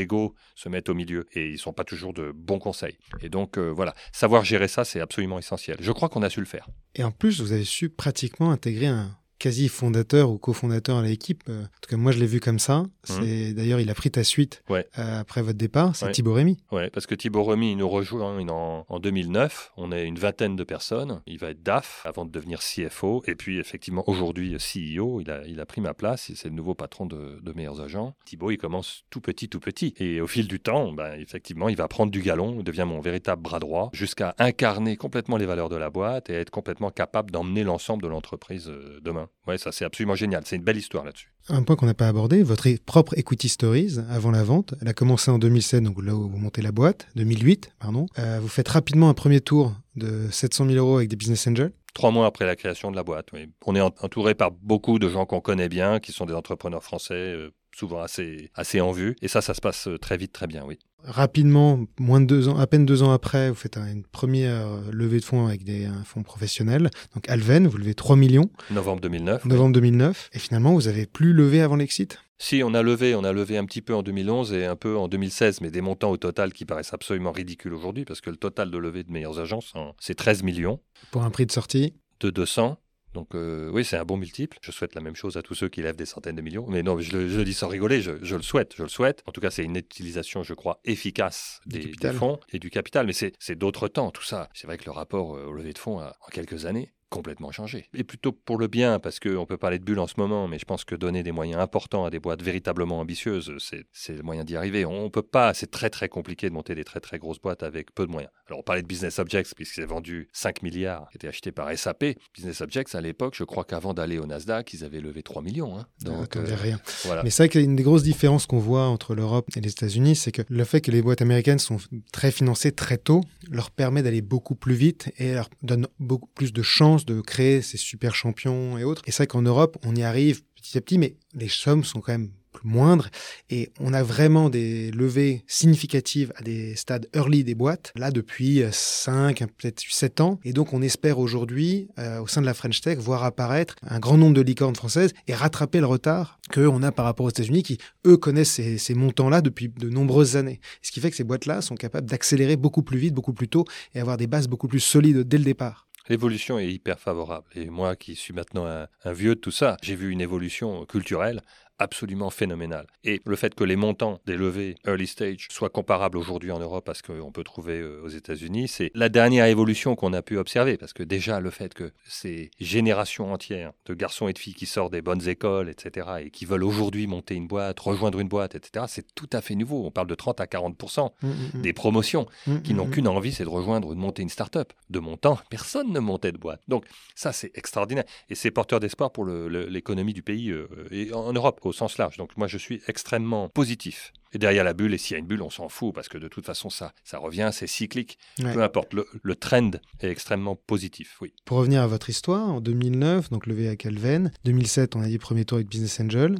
se 0.55 0.69
mettent 0.69 0.89
au 0.89 0.93
milieu 0.93 1.27
et 1.33 1.49
ils 1.49 1.57
sont 1.57 1.73
pas 1.73 1.83
toujours 1.83 2.13
de 2.13 2.31
bons 2.31 2.59
conseils. 2.59 2.97
Et 3.21 3.29
donc 3.29 3.57
euh, 3.57 3.69
voilà, 3.69 3.93
savoir 4.11 4.43
gérer 4.43 4.67
ça, 4.67 4.85
c'est 4.85 4.99
absolument 4.99 5.39
essentiel. 5.39 5.77
Je 5.79 5.91
crois 5.91 6.09
qu'on 6.09 6.23
a 6.23 6.29
su 6.29 6.39
le 6.39 6.45
faire. 6.45 6.67
Et 6.95 7.03
en 7.03 7.11
plus, 7.11 7.41
vous 7.41 7.51
avez 7.51 7.65
su 7.65 7.89
pratiquement 7.89 8.51
intégrer 8.51 8.87
un, 8.87 9.17
quasi 9.39 9.67
fondateur 9.67 10.29
ou 10.29 10.37
cofondateur 10.37 10.97
à 10.97 11.03
l'équipe. 11.03 11.43
Euh, 11.49 11.63
en 11.63 11.79
tout 11.81 11.89
cas, 11.89 11.97
moi, 11.97 12.11
je 12.11 12.19
l'ai 12.19 12.25
vu 12.25 12.39
comme 12.39 12.59
ça. 12.59 12.79
Mhm. 12.79 12.89
C'est 13.03 13.53
d'ailleurs, 13.53 13.79
il 13.79 13.89
a 13.89 13.93
pris 13.93 14.11
ta 14.11 14.23
suite 14.23 14.63
euh, 14.69 14.83
après 15.19 15.41
votre 15.41 15.57
départ. 15.57 15.95
C'est 15.95 16.11
Thibaut 16.11 16.33
Rémy. 16.33 16.57
Ouais, 16.71 16.89
parce 16.89 17.05
que 17.05 17.15
Thibaut 17.15 17.43
Rémy, 17.43 17.71
il 17.71 17.77
nous 17.77 17.89
rejoint 17.89 18.37
en, 18.37 18.85
en, 18.87 18.99
2009. 18.99 19.73
On 19.77 19.91
est 19.91 20.05
une 20.05 20.17
vingtaine 20.17 20.55
de 20.55 20.63
personnes. 20.63 21.21
Il 21.27 21.37
va 21.37 21.49
être 21.49 21.63
DAF 21.63 22.01
avant 22.05 22.25
de 22.25 22.31
devenir 22.31 22.59
CFO. 22.59 23.23
Et 23.27 23.35
puis, 23.35 23.59
effectivement, 23.59 24.03
aujourd'hui, 24.07 24.55
CEO. 24.55 25.21
Il 25.21 25.29
a, 25.29 25.45
il 25.45 25.59
a 25.59 25.65
pris 25.65 25.81
ma 25.81 25.93
place. 25.93 26.31
C'est 26.33 26.49
le 26.49 26.55
nouveau 26.55 26.73
patron 26.73 27.05
de, 27.05 27.39
de, 27.41 27.53
Meilleurs 27.53 27.81
Agents. 27.81 28.15
Thibaut, 28.25 28.51
il 28.51 28.57
commence 28.57 29.03
tout 29.09 29.21
petit, 29.21 29.49
tout 29.49 29.59
petit. 29.59 29.93
Et 29.97 30.21
au 30.21 30.27
fil 30.27 30.47
du 30.47 30.59
temps, 30.59 30.91
ben, 30.91 31.13
effectivement, 31.19 31.69
il 31.69 31.75
va 31.75 31.87
prendre 31.87 32.11
du 32.11 32.21
galon. 32.21 32.57
Il 32.59 32.63
devient 32.63 32.85
mon 32.87 32.99
véritable 32.99 33.41
bras 33.41 33.59
droit 33.59 33.89
jusqu'à 33.93 34.35
incarner 34.39 34.97
complètement 34.97 35.37
les 35.37 35.45
valeurs 35.45 35.69
de 35.69 35.75
la 35.75 35.89
boîte 35.89 36.29
et 36.29 36.33
être 36.33 36.49
complètement 36.49 36.89
capable 36.89 37.31
d'emmener 37.31 37.63
l'ensemble 37.63 38.03
de 38.03 38.07
l'entreprise 38.07 38.69
euh, 38.69 38.99
demain. 39.01 39.24
Hein. 39.25 39.51
Ouais, 39.51 39.57
ça 39.57 39.71
c'est 39.71 39.85
absolument 39.85 40.15
génial. 40.15 40.43
C'est 40.45 40.55
une 40.55 40.63
belle 40.63 40.77
histoire 40.77 41.03
là-dessus. 41.03 41.31
Un 41.49 41.63
point 41.63 41.75
qu'on 41.75 41.85
n'a 41.85 41.93
pas 41.93 42.07
abordé, 42.07 42.41
votre 42.43 42.67
propre 42.85 43.17
Equity 43.17 43.49
Stories 43.49 43.97
avant 44.09 44.31
la 44.31 44.43
vente, 44.43 44.73
elle 44.81 44.87
a 44.87 44.93
commencé 44.93 45.29
en 45.29 45.37
2007, 45.37 45.83
donc 45.83 46.03
là 46.03 46.15
où 46.15 46.27
vous 46.27 46.37
montez 46.37 46.61
la 46.61 46.71
boîte, 46.71 47.07
2008, 47.15 47.71
pardon. 47.79 48.07
Euh, 48.17 48.39
vous 48.41 48.47
faites 48.47 48.67
rapidement 48.69 49.09
un 49.09 49.13
premier 49.13 49.41
tour 49.41 49.75
de 49.95 50.27
700 50.31 50.67
000 50.67 50.77
euros 50.77 50.97
avec 50.97 51.09
des 51.09 51.15
business 51.15 51.47
angels. 51.47 51.71
Trois 51.93 52.11
mois 52.11 52.25
après 52.25 52.45
la 52.45 52.55
création 52.55 52.91
de 52.91 52.95
la 52.95 53.03
boîte, 53.03 53.27
oui. 53.31 53.47
On 53.65 53.75
est 53.75 53.81
entouré 53.81 54.35
par 54.35 54.51
beaucoup 54.51 54.99
de 54.99 55.07
gens 55.07 55.25
qu'on 55.25 55.39
connaît 55.39 55.69
bien, 55.69 55.99
qui 55.99 56.11
sont 56.11 56.25
des 56.25 56.33
entrepreneurs 56.33 56.83
français, 56.83 57.13
euh, 57.13 57.51
souvent 57.73 58.01
assez, 58.01 58.51
assez 58.55 58.81
en 58.81 58.91
vue. 58.91 59.15
Et 59.21 59.27
ça, 59.27 59.41
ça 59.41 59.53
se 59.53 59.61
passe 59.61 59.87
euh, 59.87 59.97
très 59.97 60.17
vite, 60.17 60.33
très 60.33 60.47
bien, 60.47 60.63
oui. 60.65 60.79
Rapidement, 61.05 61.79
moins 61.99 62.19
de 62.19 62.25
deux 62.25 62.47
ans, 62.47 62.57
à 62.57 62.67
peine 62.67 62.85
deux 62.85 63.03
ans 63.03 63.11
après, 63.11 63.49
vous 63.49 63.55
faites 63.55 63.77
une 63.77 64.03
première 64.03 64.67
levée 64.91 65.19
de 65.19 65.25
fonds 65.25 65.47
avec 65.47 65.63
des 65.63 65.87
fonds 66.03 66.23
professionnels. 66.23 66.89
Donc 67.13 67.29
Alven, 67.29 67.67
vous 67.67 67.77
levez 67.77 67.93
3 67.93 68.15
millions. 68.15 68.49
Novembre 68.71 69.01
2009. 69.01 69.45
Novembre 69.45 69.73
2009. 69.73 70.29
Et 70.33 70.39
finalement, 70.39 70.73
vous 70.73 70.87
avez 70.87 71.05
plus 71.05 71.33
levé 71.33 71.61
avant 71.61 71.75
l'exit? 71.75 72.17
Si, 72.37 72.63
on 72.65 72.73
a 72.73 72.81
levé, 72.81 73.15
on 73.15 73.23
a 73.23 73.31
levé 73.31 73.57
un 73.57 73.65
petit 73.65 73.81
peu 73.81 73.95
en 73.95 74.03
2011 74.03 74.51
et 74.53 74.65
un 74.65 74.75
peu 74.75 74.97
en 74.97 75.07
2016, 75.07 75.61
mais 75.61 75.71
des 75.71 75.79
montants 75.79 76.11
au 76.11 76.17
total 76.17 76.51
qui 76.51 76.65
paraissent 76.65 76.93
absolument 76.93 77.31
ridicules 77.31 77.73
aujourd'hui, 77.73 78.03
parce 78.03 78.19
que 78.19 78.29
le 78.29 78.35
total 78.35 78.71
de 78.71 78.77
levée 78.77 79.03
de 79.03 79.11
meilleures 79.11 79.39
agences, 79.39 79.73
c'est 79.99 80.15
13 80.15 80.43
millions. 80.43 80.81
Pour 81.11 81.23
un 81.23 81.29
prix 81.29 81.45
de 81.45 81.51
sortie? 81.51 81.93
De 82.19 82.29
200. 82.29 82.77
Donc 83.15 83.33
euh, 83.33 83.69
oui, 83.71 83.85
c'est 83.85 83.95
un 83.95 84.03
bon 84.03 84.17
multiple. 84.17 84.57
Je 84.61 84.71
souhaite 84.71 84.93
la 84.93 84.99
même 84.99 85.15
chose 85.15 85.37
à 85.37 85.41
tous 85.41 85.55
ceux 85.55 85.69
qui 85.69 85.81
lèvent 85.81 85.95
des 85.95 86.05
centaines 86.05 86.35
de 86.35 86.41
millions. 86.41 86.65
Mais 86.67 86.83
non, 86.83 86.99
je, 86.99 87.15
le 87.15 87.43
dis 87.45 87.53
sans 87.53 87.69
rigoler, 87.69 88.01
je, 88.01 88.11
le 88.11 88.41
souhaite, 88.41 88.73
je 88.75 88.83
le 88.83 88.89
souhaite. 88.89 89.23
En 89.25 89.31
tout 89.31 89.39
cas, 89.39 89.49
c'est 89.49 89.63
une 89.63 89.77
utilisation, 89.77 90.43
je 90.43 90.53
crois, 90.53 90.81
efficace 90.83 91.61
des, 91.65 91.93
fonds 92.11 92.39
et 92.51 92.59
du 92.59 92.69
capital. 92.69 93.07
Mais 93.07 93.13
c'est 93.13 93.55
d'autres 93.55 93.87
temps, 93.87 94.11
tout 94.11 94.23
ça. 94.23 94.49
C'est 94.53 94.67
vrai 94.67 94.77
que 94.77 94.85
le 94.85 94.91
rapport 94.91 95.37
euh, 95.37 95.45
au 95.45 95.53
lever 95.53 95.71
de 95.71 95.77
fonds 95.77 95.99
a, 95.99 96.17
en 96.27 96.29
quelques 96.29 96.65
années, 96.65 96.91
complètement 97.09 97.51
changé. 97.51 97.87
Et 97.93 98.03
plutôt 98.03 98.31
pour 98.31 98.57
le 98.57 98.67
bien, 98.67 98.99
parce 98.99 99.19
qu'on 99.19 99.45
peut 99.45 99.57
parler 99.57 99.79
de 99.79 99.83
bulle 99.83 99.99
en 99.99 100.07
ce 100.07 100.15
moment, 100.17 100.47
mais 100.47 100.59
je 100.59 100.65
pense 100.65 100.83
que 100.83 100.95
donner 100.95 101.23
des 101.23 101.31
moyens 101.31 101.61
importants 101.61 102.05
à 102.05 102.09
des 102.09 102.19
boîtes 102.19 102.41
véritablement 102.41 102.99
ambitieuses, 102.99 103.53
c'est 103.91 104.13
le 104.13 104.23
moyen 104.23 104.43
d'y 104.43 104.55
arriver. 104.55 104.85
On 104.85 105.05
ne 105.05 105.09
peut 105.09 105.21
pas, 105.21 105.53
c'est 105.53 105.71
très 105.71 105.89
très 105.89 106.09
compliqué 106.09 106.49
de 106.49 106.53
monter 106.53 106.75
des 106.75 106.83
très 106.83 106.99
très 106.99 107.19
grosses 107.19 107.39
boîtes 107.39 107.63
avec 107.63 107.93
peu 107.93 108.05
de 108.05 108.11
moyens. 108.11 108.31
Alors 108.47 108.59
on 108.59 108.63
parlait 108.63 108.81
de 108.81 108.87
Business 108.87 109.19
Objects, 109.19 109.55
puisqu'ils 109.55 109.83
ont 109.83 109.87
vendu 109.87 110.29
5 110.33 110.61
milliards, 110.61 111.09
qui 111.09 111.17
étaient 111.17 111.27
achetés 111.27 111.51
par 111.51 111.75
SAP. 111.77 112.05
Business 112.33 112.61
Objects, 112.61 112.95
à 112.95 113.01
l'époque, 113.01 113.35
je 113.37 113.43
crois 113.43 113.63
qu'avant 113.63 113.93
d'aller 113.93 114.19
au 114.19 114.25
Nasdaq, 114.25 114.73
ils 114.73 114.83
avaient 114.83 115.01
levé 115.01 115.23
3 115.23 115.41
millions. 115.41 115.77
Hein. 115.77 115.87
Donc, 116.01 116.35
euh, 116.35 116.45
rien. 116.55 116.79
Voilà. 117.05 117.23
Mais 117.23 117.29
c'est 117.29 117.43
vrai 117.43 117.49
qu'une 117.49 117.75
des 117.75 117.83
grosses 117.83 118.03
différences 118.03 118.45
qu'on 118.45 118.59
voit 118.59 118.85
entre 118.87 119.15
l'Europe 119.15 119.47
et 119.55 119.61
les 119.61 119.69
États-Unis, 119.69 120.15
c'est 120.15 120.31
que 120.31 120.41
le 120.47 120.63
fait 120.63 120.81
que 120.81 120.91
les 120.91 121.01
boîtes 121.01 121.21
américaines 121.21 121.59
sont 121.59 121.77
très 122.11 122.31
financées 122.31 122.71
très 122.71 122.97
tôt 122.97 123.21
leur 123.49 123.71
permet 123.71 124.03
d'aller 124.03 124.21
beaucoup 124.21 124.55
plus 124.55 124.75
vite 124.75 125.11
et 125.17 125.33
leur 125.33 125.49
donne 125.61 125.87
beaucoup 125.99 126.29
plus 126.33 126.53
de 126.53 126.61
chances 126.61 126.94
de 127.03 127.19
créer 127.19 127.61
ces 127.61 127.77
super 127.77 128.15
champions 128.15 128.77
et 128.77 128.85
autres. 128.85 129.01
Et 129.05 129.11
c'est 129.11 129.23
vrai 129.23 129.27
qu'en 129.27 129.41
Europe, 129.41 129.77
on 129.83 129.93
y 129.95 130.03
arrive 130.03 130.43
petit 130.55 130.77
à 130.77 130.81
petit, 130.81 130.97
mais 130.97 131.17
les 131.33 131.49
sommes 131.49 131.83
sont 131.83 131.99
quand 131.99 132.13
même 132.13 132.31
moindres. 132.63 133.09
Et 133.49 133.71
on 133.79 133.93
a 133.93 134.03
vraiment 134.03 134.49
des 134.49 134.91
levées 134.91 135.43
significatives 135.47 136.31
à 136.37 136.43
des 136.43 136.75
stades 136.75 137.07
early 137.13 137.43
des 137.43 137.55
boîtes 137.55 137.91
là 137.95 138.11
depuis 138.11 138.63
5 138.71 139.39
peut-être 139.57 139.81
7 139.81 140.21
ans. 140.21 140.39
Et 140.43 140.53
donc 140.53 140.73
on 140.73 140.81
espère 140.81 141.19
aujourd'hui 141.19 141.89
euh, 141.99 142.21
au 142.21 142.27
sein 142.27 142.41
de 142.41 142.45
la 142.45 142.53
French 142.53 142.81
Tech 142.81 142.97
voir 142.97 143.23
apparaître 143.23 143.75
un 143.83 143.99
grand 143.99 144.17
nombre 144.17 144.35
de 144.35 144.41
licornes 144.41 144.75
françaises 144.75 145.13
et 145.27 145.33
rattraper 145.33 145.79
le 145.79 145.87
retard 145.87 146.39
qu'on 146.53 146.83
a 146.83 146.91
par 146.91 147.05
rapport 147.05 147.25
aux 147.25 147.29
États-Unis 147.29 147.63
qui 147.63 147.77
eux 148.05 148.17
connaissent 148.17 148.51
ces, 148.51 148.77
ces 148.77 148.93
montants 148.93 149.29
là 149.29 149.41
depuis 149.41 149.69
de 149.69 149.89
nombreuses 149.89 150.37
années. 150.37 150.59
Ce 150.81 150.91
qui 150.91 150.99
fait 150.99 151.09
que 151.09 151.17
ces 151.17 151.23
boîtes 151.23 151.45
là 151.45 151.61
sont 151.61 151.75
capables 151.75 152.09
d'accélérer 152.09 152.55
beaucoup 152.55 152.83
plus 152.83 152.97
vite 152.97 153.13
beaucoup 153.13 153.33
plus 153.33 153.47
tôt 153.47 153.65
et 153.93 153.99
avoir 153.99 154.17
des 154.17 154.27
bases 154.27 154.47
beaucoup 154.47 154.67
plus 154.67 154.79
solides 154.79 155.19
dès 155.19 155.37
le 155.37 155.43
départ 155.43 155.84
L'évolution 156.07 156.59
est 156.59 156.71
hyper 156.71 156.99
favorable. 156.99 157.47
Et 157.55 157.69
moi 157.69 157.95
qui 157.95 158.15
suis 158.15 158.33
maintenant 158.33 158.65
un, 158.65 159.13
vieux 159.13 159.35
de 159.35 159.39
tout 159.39 159.51
ça, 159.51 159.77
j'ai 159.81 159.95
vu 159.95 160.11
une 160.11 160.21
évolution 160.21 160.85
culturelle 160.85 161.41
absolument 161.79 162.29
phénoménal. 162.29 162.87
Et 163.03 163.21
le 163.25 163.35
fait 163.35 163.53
que 163.55 163.63
les 163.63 163.75
montants 163.75 164.19
des 164.25 164.37
levées 164.37 164.75
early 164.85 165.07
stage 165.07 165.47
soient 165.49 165.69
comparables 165.69 166.17
aujourd'hui 166.17 166.51
en 166.51 166.59
Europe 166.59 166.87
à 166.89 166.93
ce 166.93 167.03
qu'on 167.03 167.31
peut 167.31 167.43
trouver 167.43 167.79
euh, 167.79 168.01
aux 168.03 168.09
États-Unis, 168.09 168.67
c'est 168.67 168.91
la 168.93 169.09
dernière 169.09 169.45
évolution 169.45 169.95
qu'on 169.95 170.13
a 170.13 170.21
pu 170.21 170.37
observer. 170.37 170.77
Parce 170.77 170.93
que 170.93 171.03
déjà, 171.03 171.39
le 171.39 171.49
fait 171.49 171.73
que 171.73 171.91
ces 172.05 172.51
générations 172.59 173.31
entières 173.31 173.73
de 173.85 173.93
garçons 173.93 174.27
et 174.27 174.33
de 174.33 174.39
filles 174.39 174.53
qui 174.53 174.65
sortent 174.65 174.93
des 174.93 175.01
bonnes 175.01 175.27
écoles, 175.27 175.69
etc., 175.69 176.07
et 176.21 176.29
qui 176.29 176.45
veulent 176.45 176.63
aujourd'hui 176.63 177.07
monter 177.07 177.35
une 177.35 177.47
boîte, 177.47 177.79
rejoindre 177.79 178.19
une 178.19 178.27
boîte, 178.27 178.55
etc., 178.55 178.85
c'est 178.87 179.13
tout 179.15 179.29
à 179.33 179.41
fait 179.41 179.55
nouveau. 179.55 179.85
On 179.85 179.91
parle 179.91 180.07
de 180.07 180.15
30 180.15 180.39
à 180.41 180.45
40% 180.45 181.09
mmh, 181.21 181.27
mmh, 181.27 181.61
des 181.61 181.73
promotions 181.73 182.25
qui 182.63 182.73
n'ont 182.73 182.87
qu'une 182.87 183.07
envie, 183.07 183.33
c'est 183.33 183.43
de 183.43 183.49
rejoindre 183.49 183.89
ou 183.89 183.95
de 183.95 183.99
monter 183.99 184.21
une 184.21 184.29
start-up. 184.29 184.73
De 184.89 184.99
mon 184.99 185.17
temps, 185.17 185.37
personne 185.49 185.91
ne 185.91 185.99
montait 185.99 186.31
de 186.31 186.37
boîte. 186.37 186.61
Donc 186.67 186.85
ça, 187.15 187.31
c'est 187.31 187.51
extraordinaire. 187.55 188.05
Et 188.29 188.35
c'est 188.35 188.51
porteur 188.51 188.79
d'espoir 188.79 189.11
pour 189.11 189.25
l'économie 189.25 190.13
du 190.13 190.21
pays 190.21 190.51
euh, 190.51 190.67
et 190.91 191.13
en 191.13 191.33
Europe 191.33 191.59
au 191.65 191.73
sens 191.73 191.97
large. 191.97 192.17
Donc 192.17 192.37
moi, 192.37 192.47
je 192.47 192.57
suis 192.57 192.81
extrêmement 192.87 193.49
positif. 193.49 194.13
Et 194.33 194.37
derrière 194.37 194.65
la 194.65 194.73
bulle, 194.73 194.93
et 194.93 194.97
s'il 194.97 195.13
y 195.13 195.15
a 195.15 195.19
une 195.19 195.27
bulle, 195.27 195.41
on 195.41 195.49
s'en 195.49 195.69
fout, 195.69 195.95
parce 195.95 196.09
que 196.09 196.17
de 196.17 196.27
toute 196.27 196.45
façon, 196.45 196.69
ça, 196.69 196.93
ça 197.05 197.19
revient, 197.19 197.51
c'est 197.53 197.67
cyclique. 197.67 198.19
Peu 198.37 198.61
importe, 198.61 198.93
le, 198.93 199.35
trend 199.35 199.71
est 200.01 200.09
extrêmement 200.09 200.57
positif, 200.57 201.17
oui. 201.21 201.33
Pour 201.45 201.57
revenir 201.57 201.81
à 201.81 201.87
votre 201.87 202.09
histoire, 202.09 202.49
en 202.49 202.59
2009, 202.59 203.29
donc 203.29 203.47
levé 203.47 203.69
à 203.69 203.77
Calven, 203.77 204.31
2007, 204.43 204.97
on 204.97 205.01
a 205.01 205.07
dit 205.07 205.17
premier 205.19 205.45
tour 205.45 205.55
avec 205.57 205.69
Business 205.69 206.01
Angel, 206.01 206.37